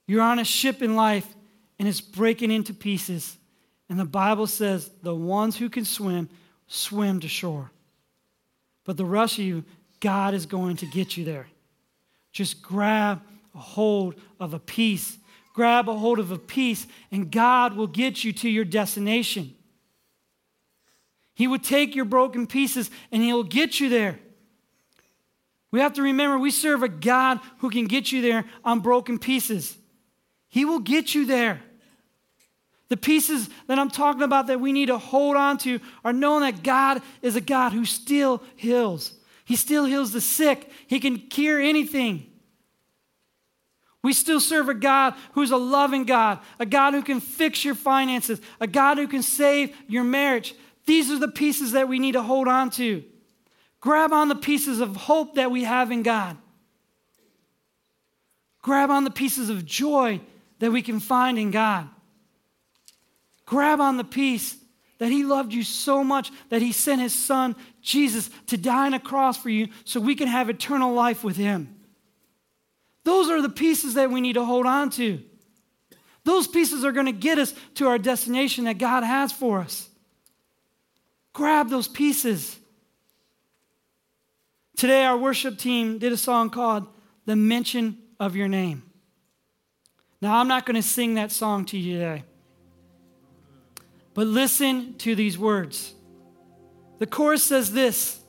You're 0.05 0.21
on 0.21 0.37
a 0.37 0.43
ship 0.43 0.83
in 0.83 0.95
life, 0.95 1.25
and 1.79 1.87
it's 1.87 2.01
breaking 2.01 2.51
into 2.51 2.71
pieces. 2.71 3.35
And 3.89 3.99
the 3.99 4.05
Bible 4.05 4.45
says 4.45 4.91
the 5.01 5.15
ones 5.15 5.57
who 5.57 5.67
can 5.67 5.83
swim, 5.83 6.29
swim 6.67 7.19
to 7.21 7.27
shore. 7.27 7.71
But 8.85 8.95
the 8.95 9.05
rest 9.05 9.39
of 9.39 9.43
you, 9.43 9.65
God 10.01 10.35
is 10.35 10.45
going 10.45 10.75
to 10.75 10.85
get 10.85 11.17
you 11.17 11.25
there. 11.25 11.47
Just 12.31 12.61
grab 12.61 13.23
a 13.55 13.59
hold 13.59 14.13
of 14.39 14.53
a 14.53 14.59
piece. 14.59 15.17
Grab 15.53 15.89
a 15.89 15.97
hold 15.97 16.19
of 16.19 16.31
a 16.31 16.37
piece, 16.37 16.87
and 17.11 17.31
God 17.31 17.75
will 17.75 17.87
get 17.87 18.23
you 18.23 18.31
to 18.33 18.49
your 18.49 18.65
destination. 18.65 19.53
He 21.33 21.47
would 21.47 21.63
take 21.63 21.95
your 21.95 22.05
broken 22.05 22.47
pieces 22.47 22.91
and 23.11 23.21
He'll 23.21 23.43
get 23.43 23.79
you 23.79 23.89
there. 23.89 24.19
We 25.71 25.79
have 25.79 25.93
to 25.93 26.01
remember 26.01 26.37
we 26.37 26.51
serve 26.51 26.83
a 26.83 26.89
God 26.89 27.39
who 27.59 27.69
can 27.69 27.85
get 27.85 28.11
you 28.11 28.21
there 28.21 28.45
on 28.63 28.81
broken 28.81 29.17
pieces. 29.17 29.77
He 30.49 30.65
will 30.65 30.79
get 30.79 31.15
you 31.15 31.25
there. 31.25 31.61
The 32.89 32.97
pieces 32.97 33.49
that 33.67 33.79
I'm 33.79 33.89
talking 33.89 34.21
about 34.21 34.47
that 34.47 34.59
we 34.59 34.73
need 34.73 34.87
to 34.87 34.97
hold 34.97 35.37
on 35.37 35.57
to 35.59 35.79
are 36.03 36.11
knowing 36.11 36.41
that 36.41 36.61
God 36.61 37.01
is 37.21 37.37
a 37.37 37.41
God 37.41 37.71
who 37.71 37.85
still 37.85 38.43
heals. 38.57 39.13
He 39.45 39.55
still 39.55 39.85
heals 39.85 40.11
the 40.11 40.21
sick, 40.21 40.69
He 40.87 40.99
can 40.99 41.17
cure 41.17 41.59
anything. 41.59 42.30
We 44.03 44.13
still 44.13 44.39
serve 44.39 44.67
a 44.67 44.73
God 44.73 45.13
who's 45.33 45.51
a 45.51 45.57
loving 45.57 46.05
God, 46.05 46.39
a 46.59 46.65
God 46.65 46.93
who 46.93 47.03
can 47.03 47.19
fix 47.19 47.63
your 47.63 47.75
finances, 47.75 48.41
a 48.59 48.67
God 48.67 48.97
who 48.97 49.07
can 49.07 49.21
save 49.21 49.75
your 49.87 50.03
marriage. 50.03 50.55
These 50.85 51.11
are 51.11 51.19
the 51.19 51.27
pieces 51.27 51.73
that 51.73 51.87
we 51.87 51.99
need 51.99 52.13
to 52.13 52.23
hold 52.23 52.47
on 52.47 52.71
to. 52.71 53.03
Grab 53.79 54.11
on 54.11 54.27
the 54.27 54.35
pieces 54.35 54.79
of 54.79 54.95
hope 54.95 55.35
that 55.35 55.51
we 55.51 55.63
have 55.63 55.91
in 55.91 56.03
God. 56.03 56.37
Grab 58.61 58.89
on 58.89 59.03
the 59.03 59.11
pieces 59.11 59.49
of 59.49 59.65
joy 59.65 60.21
that 60.59 60.71
we 60.71 60.81
can 60.81 60.99
find 60.99 61.37
in 61.37 61.51
God. 61.51 61.87
Grab 63.45 63.81
on 63.81 63.97
the 63.97 64.03
piece 64.03 64.55
that 64.99 65.11
He 65.11 65.23
loved 65.23 65.51
you 65.51 65.63
so 65.63 66.03
much 66.03 66.31
that 66.49 66.61
He 66.61 66.71
sent 66.71 67.01
His 67.01 67.13
Son, 67.13 67.55
Jesus, 67.81 68.29
to 68.47 68.57
die 68.57 68.85
on 68.85 68.93
a 68.93 68.99
cross 68.99 69.35
for 69.35 69.49
you 69.49 69.67
so 69.83 69.99
we 69.99 70.15
can 70.15 70.27
have 70.27 70.49
eternal 70.49 70.93
life 70.93 71.23
with 71.23 71.37
Him. 71.37 71.75
Those 73.03 73.29
are 73.29 73.41
the 73.41 73.49
pieces 73.49 73.95
that 73.95 74.11
we 74.11 74.21
need 74.21 74.33
to 74.33 74.45
hold 74.45 74.65
on 74.65 74.89
to. 74.91 75.21
Those 76.23 76.47
pieces 76.47 76.85
are 76.85 76.91
going 76.91 77.07
to 77.07 77.11
get 77.11 77.39
us 77.39 77.53
to 77.75 77.87
our 77.87 77.97
destination 77.97 78.65
that 78.65 78.77
God 78.77 79.03
has 79.03 79.31
for 79.31 79.59
us. 79.59 79.89
Grab 81.33 81.69
those 81.69 81.87
pieces. 81.87 82.57
Today, 84.75 85.03
our 85.03 85.17
worship 85.17 85.57
team 85.57 85.97
did 85.97 86.11
a 86.11 86.17
song 86.17 86.49
called 86.49 86.87
The 87.25 87.35
Mention 87.35 87.97
of 88.19 88.35
Your 88.35 88.47
Name. 88.47 88.83
Now, 90.21 90.37
I'm 90.37 90.47
not 90.47 90.65
going 90.65 90.75
to 90.75 90.87
sing 90.87 91.15
that 91.15 91.31
song 91.31 91.65
to 91.65 91.77
you 91.77 91.97
today, 91.97 92.23
but 94.13 94.27
listen 94.27 94.95
to 94.99 95.15
these 95.15 95.37
words. 95.37 95.95
The 96.99 97.07
chorus 97.07 97.43
says 97.43 97.73
this 97.73 98.19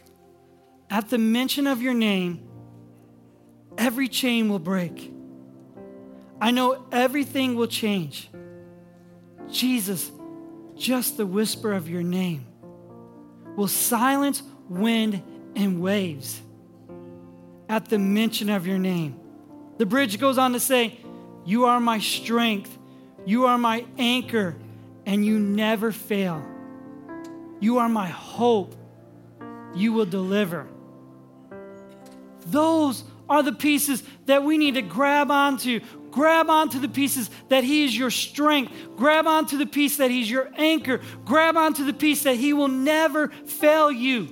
At 0.88 1.10
the 1.10 1.18
mention 1.18 1.66
of 1.66 1.82
your 1.82 1.92
name, 1.92 2.48
every 3.78 4.08
chain 4.08 4.48
will 4.48 4.58
break. 4.58 5.12
I 6.40 6.50
know 6.50 6.84
everything 6.90 7.54
will 7.54 7.68
change. 7.68 8.28
Jesus, 9.50 10.10
just 10.76 11.16
the 11.16 11.26
whisper 11.26 11.72
of 11.72 11.88
your 11.88 12.02
name 12.02 12.46
will 13.56 13.68
silence 13.68 14.42
wind 14.68 15.22
and 15.54 15.80
waves 15.80 16.40
at 17.68 17.88
the 17.88 17.98
mention 17.98 18.50
of 18.50 18.66
your 18.66 18.78
name. 18.78 19.18
The 19.78 19.86
bridge 19.86 20.18
goes 20.18 20.38
on 20.38 20.52
to 20.52 20.60
say, 20.60 20.98
You 21.44 21.66
are 21.66 21.80
my 21.80 21.98
strength, 21.98 22.76
you 23.24 23.46
are 23.46 23.58
my 23.58 23.84
anchor, 23.98 24.56
and 25.06 25.24
you 25.24 25.38
never 25.38 25.92
fail. 25.92 26.44
You 27.60 27.78
are 27.78 27.88
my 27.88 28.08
hope, 28.08 28.74
you 29.74 29.92
will 29.92 30.06
deliver. 30.06 30.66
Those 32.46 33.04
are 33.28 33.42
the 33.42 33.52
pieces 33.52 34.02
that 34.26 34.42
we 34.42 34.58
need 34.58 34.74
to 34.74 34.82
grab 34.82 35.30
onto. 35.30 35.80
Grab 36.10 36.50
onto 36.50 36.78
the 36.78 36.88
pieces 36.88 37.30
that 37.48 37.64
He 37.64 37.84
is 37.84 37.96
your 37.96 38.10
strength. 38.10 38.72
Grab 38.96 39.26
onto 39.26 39.56
the 39.56 39.66
piece 39.66 39.96
that 39.96 40.10
He's 40.10 40.30
your 40.30 40.50
anchor. 40.56 41.00
Grab 41.24 41.56
onto 41.56 41.84
the 41.84 41.94
piece 41.94 42.24
that 42.24 42.36
He 42.36 42.52
will 42.52 42.68
never 42.68 43.28
fail 43.28 43.90
you. 43.90 44.28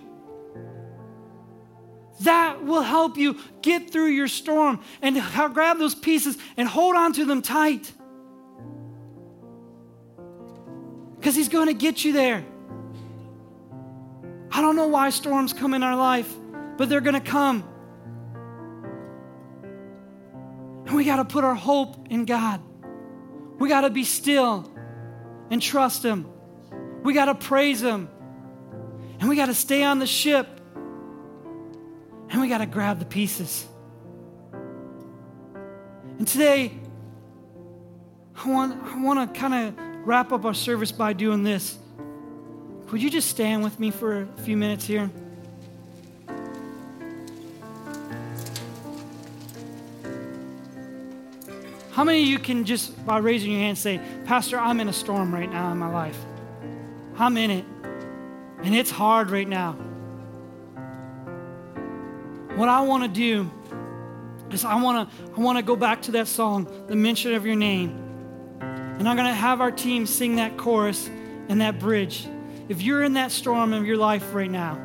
That 2.21 2.63
will 2.65 2.83
help 2.83 3.17
you 3.17 3.39
get 3.63 3.91
through 3.91 4.09
your 4.09 4.29
storm 4.29 4.81
and 5.01 5.17
grab 5.55 5.79
those 5.79 5.95
pieces 5.95 6.37
and 6.59 6.69
hold 6.69 6.97
on 6.97 7.15
to 7.15 7.25
them 7.25 7.41
tight. 7.41 7.91
Because 11.17 11.35
He's 11.35 11.49
going 11.49 11.69
to 11.69 11.75
get 11.75 12.05
you 12.05 12.13
there. 12.13 12.45
I 14.53 14.61
don't 14.61 14.77
know 14.77 14.89
why 14.89 15.11
storms 15.11 15.55
come 15.55 15.73
in 15.73 15.83
our 15.83 15.97
life, 15.97 16.31
but 16.77 16.89
they're 16.89 17.01
going 17.01 17.15
to 17.15 17.21
come. 17.21 17.70
And 20.91 20.97
we 20.97 21.05
got 21.05 21.17
to 21.17 21.25
put 21.25 21.45
our 21.45 21.55
hope 21.55 22.09
in 22.11 22.25
God. 22.25 22.61
We 23.61 23.69
got 23.69 23.83
to 23.83 23.91
be 23.91 24.03
still 24.03 24.69
and 25.49 25.63
trust 25.63 26.03
Him. 26.03 26.27
We 27.05 27.15
got 27.15 27.27
to 27.27 27.37
praise 27.37 27.81
Him. 27.81 28.09
And 29.21 29.29
we 29.29 29.37
got 29.37 29.47
to 29.47 29.55
stay 29.55 29.85
on 29.85 30.01
the 30.01 30.07
ship. 30.09 30.49
And 32.29 32.41
we 32.41 32.49
got 32.49 32.59
to 32.59 32.67
grab 32.67 32.99
the 32.99 33.05
pieces. 33.05 33.65
And 36.19 36.27
today, 36.27 36.73
I 38.35 38.49
want, 38.51 38.83
I 38.83 39.01
want 39.01 39.33
to 39.33 39.41
kind 39.41 39.69
of 39.69 39.85
wrap 40.05 40.33
up 40.33 40.45
our 40.45 40.55
service 40.55 40.91
by 40.91 41.13
doing 41.13 41.45
this. 41.45 41.79
Would 42.91 43.01
you 43.01 43.11
just 43.11 43.29
stand 43.29 43.63
with 43.63 43.79
me 43.79 43.93
for 43.93 44.23
a 44.23 44.41
few 44.43 44.57
minutes 44.57 44.87
here? 44.87 45.09
How 52.01 52.05
many 52.05 52.23
of 52.23 52.29
you 52.29 52.39
can 52.39 52.65
just, 52.65 53.05
by 53.05 53.19
raising 53.19 53.51
your 53.51 53.61
hand, 53.61 53.77
say, 53.77 54.01
Pastor, 54.25 54.59
I'm 54.59 54.81
in 54.81 54.89
a 54.89 54.93
storm 54.93 55.35
right 55.35 55.53
now 55.53 55.71
in 55.71 55.77
my 55.77 55.91
life? 55.91 56.17
I'm 57.19 57.37
in 57.37 57.51
it. 57.51 57.67
And 58.63 58.75
it's 58.75 58.91
hard 58.91 59.31
right 59.31 59.47
now. 59.47 59.73
What 62.57 62.71
I 62.71 62.81
want 62.81 63.03
to 63.03 63.09
do 63.11 63.51
is 64.51 64.65
I 64.65 64.81
want 64.81 65.11
to 65.11 65.17
I 65.37 65.41
want 65.41 65.59
to 65.59 65.63
go 65.63 65.77
back 65.77 66.01
to 66.05 66.13
that 66.13 66.27
song, 66.27 66.87
the 66.87 66.97
mention 66.97 67.35
of 67.35 67.45
your 67.45 67.57
name. 67.57 67.91
And 68.63 69.07
I'm 69.07 69.15
going 69.15 69.29
to 69.29 69.35
have 69.35 69.61
our 69.61 69.71
team 69.71 70.07
sing 70.07 70.37
that 70.37 70.57
chorus 70.57 71.07
and 71.51 71.61
that 71.61 71.79
bridge. 71.79 72.27
If 72.71 72.81
you're 72.81 73.03
in 73.03 73.13
that 73.13 73.31
storm 73.31 73.75
of 73.75 73.85
your 73.85 73.99
life 73.99 74.33
right 74.33 74.51
now, 74.51 74.77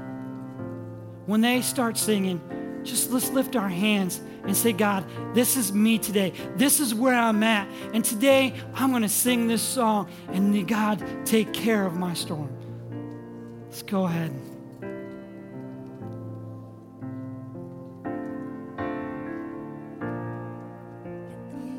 when 1.27 1.39
they 1.39 1.61
start 1.61 1.97
singing, 1.97 2.81
just 2.83 3.09
let's 3.09 3.29
lift 3.29 3.55
our 3.55 3.69
hands 3.69 4.19
and 4.47 4.55
say, 4.55 4.73
God, 4.73 5.05
this 5.33 5.57
is 5.57 5.73
me 5.73 5.97
today. 5.97 6.33
This 6.55 6.79
is 6.79 6.93
where 6.93 7.15
I'm 7.15 7.43
at. 7.43 7.67
And 7.93 8.03
today 8.03 8.53
I'm 8.73 8.91
going 8.91 9.01
to 9.01 9.09
sing 9.09 9.47
this 9.47 9.61
song 9.61 10.09
and 10.29 10.67
God, 10.67 11.03
take 11.25 11.53
care 11.53 11.85
of 11.85 11.95
my 11.95 12.13
storm. 12.13 12.49
Let's 13.65 13.83
go 13.83 14.05
ahead. 14.05 14.31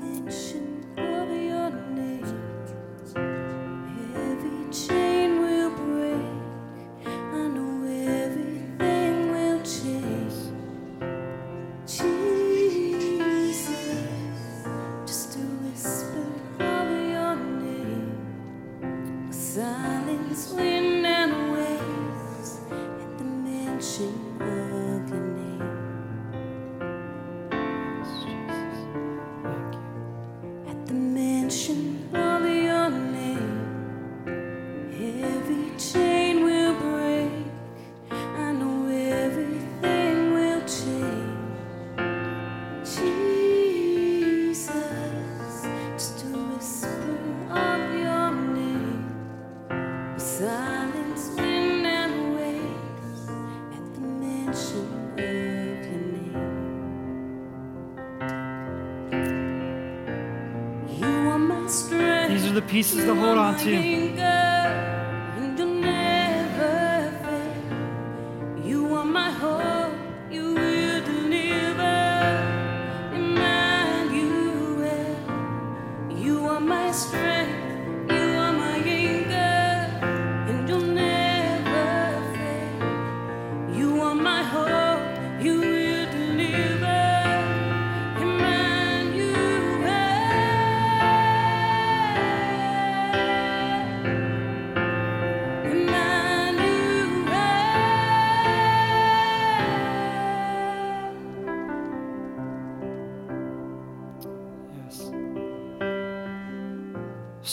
Mention 0.00 0.65
These 61.66 62.46
are 62.46 62.52
the 62.52 62.62
pieces 62.62 63.02
to 63.06 63.14
hold 63.16 63.38
on 63.38 63.58
to. 63.58 64.55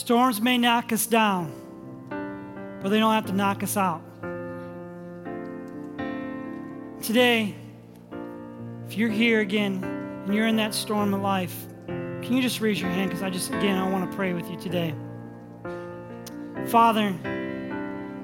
Storms 0.04 0.38
may 0.38 0.58
knock 0.58 0.92
us 0.92 1.06
down, 1.06 1.50
but 2.82 2.90
they 2.90 2.98
don't 2.98 3.14
have 3.14 3.24
to 3.24 3.32
knock 3.32 3.62
us 3.62 3.74
out. 3.74 4.02
Today, 7.00 7.54
if 8.86 8.98
you're 8.98 9.08
here 9.08 9.40
again 9.40 9.82
and 9.82 10.34
you're 10.34 10.46
in 10.46 10.56
that 10.56 10.74
storm 10.74 11.14
of 11.14 11.22
life, 11.22 11.56
can 11.86 12.34
you 12.34 12.42
just 12.42 12.60
raise 12.60 12.78
your 12.78 12.90
hand? 12.90 13.08
Because 13.08 13.22
I 13.22 13.30
just, 13.30 13.48
again, 13.48 13.78
I 13.78 13.90
want 13.90 14.10
to 14.10 14.14
pray 14.14 14.34
with 14.34 14.50
you 14.50 14.58
today. 14.58 14.94
Father, 16.66 17.14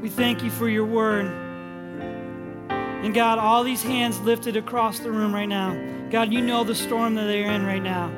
we 0.03 0.11
thank 0.11 0.43
you 0.43 0.51
for 0.51 0.69
your 0.69 0.85
word. 0.85 1.25
And 2.69 3.15
God, 3.15 3.39
all 3.39 3.65
these 3.65 3.83
hands 3.83 4.21
lifted 4.21 4.59
across 4.59 4.99
the 4.99 5.11
room 5.11 5.35
right 5.35 5.49
now. 5.49 5.73
God, 6.11 6.31
you 6.31 6.43
know 6.43 6.63
the 6.63 6.75
storm 6.75 7.15
that 7.15 7.25
they're 7.25 7.51
in 7.51 7.65
right 7.65 7.83
now. 7.83 8.13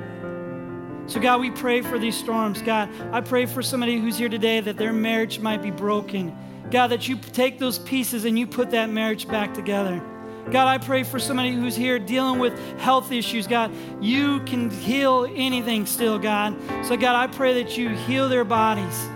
So, 1.07 1.21
God, 1.21 1.41
we 1.41 1.51
pray 1.51 1.83
for 1.83 1.99
these 1.99 2.17
storms. 2.17 2.62
God, 2.62 2.88
I 3.12 3.21
pray 3.21 3.47
for 3.47 3.62
somebody 3.62 3.99
who's 3.99 4.17
here 4.17 4.29
today 4.29 4.61
that 4.61 4.77
their 4.77 4.93
marriage 4.93 5.41
might 5.41 5.62
be 5.62 5.71
broken. 5.71 6.37
God, 6.71 6.88
that 6.88 7.09
you 7.09 7.17
take 7.17 7.59
those 7.59 7.79
pieces 7.81 8.25
and 8.25 8.38
you 8.38 8.47
put 8.47 8.71
that 8.71 8.88
marriage 8.88 9.29
back 9.29 9.53
together. 9.53 10.03
God, 10.51 10.67
I 10.67 10.79
pray 10.79 11.03
for 11.05 11.19
somebody 11.19 11.53
who's 11.53 11.77
here 11.77 11.99
dealing 11.99 12.41
with 12.41 12.59
health 12.79 13.12
issues. 13.12 13.47
God, 13.47 13.73
you 14.01 14.41
can 14.41 14.71
heal 14.71 15.31
anything 15.35 15.87
still, 15.87 16.19
God. 16.19 16.57
So, 16.85 16.97
God, 16.97 17.15
I 17.15 17.27
pray 17.27 17.62
that 17.62 17.77
you 17.77 17.91
heal 17.91 18.29
their 18.29 18.45
bodies. 18.45 19.09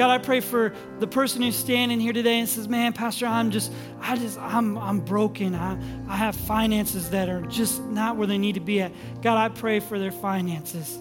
God, 0.00 0.08
I 0.08 0.16
pray 0.16 0.40
for 0.40 0.72
the 0.98 1.06
person 1.06 1.42
who's 1.42 1.54
standing 1.54 2.00
here 2.00 2.14
today 2.14 2.38
and 2.38 2.48
says, 2.48 2.70
Man, 2.70 2.94
Pastor, 2.94 3.26
I'm 3.26 3.50
just, 3.50 3.70
I 4.00 4.16
just, 4.16 4.38
I'm, 4.38 4.78
I'm 4.78 5.00
broken. 5.00 5.54
I, 5.54 5.78
I 6.08 6.16
have 6.16 6.34
finances 6.34 7.10
that 7.10 7.28
are 7.28 7.42
just 7.42 7.82
not 7.82 8.16
where 8.16 8.26
they 8.26 8.38
need 8.38 8.54
to 8.54 8.60
be 8.60 8.80
at. 8.80 8.92
God, 9.20 9.36
I 9.36 9.50
pray 9.54 9.78
for 9.78 9.98
their 9.98 10.10
finances. 10.10 10.98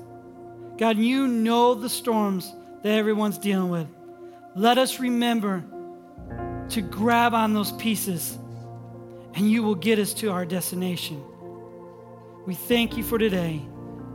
God, 0.77 0.97
you 0.97 1.29
know 1.29 1.75
the 1.75 1.87
storms 1.87 2.53
that 2.83 2.91
everyone's 2.91 3.37
dealing 3.37 3.69
with. 3.69 3.87
Let 4.53 4.77
us 4.77 4.99
remember 4.99 5.63
to 6.67 6.81
grab 6.81 7.33
on 7.33 7.53
those 7.53 7.71
pieces, 7.71 8.37
and 9.33 9.49
you 9.49 9.63
will 9.63 9.75
get 9.75 9.97
us 9.97 10.13
to 10.15 10.29
our 10.29 10.45
destination. 10.45 11.23
We 12.45 12.53
thank 12.53 12.97
you 12.97 13.03
for 13.03 13.17
today. 13.17 13.61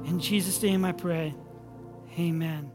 In 0.05 0.21
Jesus' 0.21 0.63
name 0.63 0.85
I 0.85 0.93
pray. 0.93 1.35
Amen. 2.19 2.74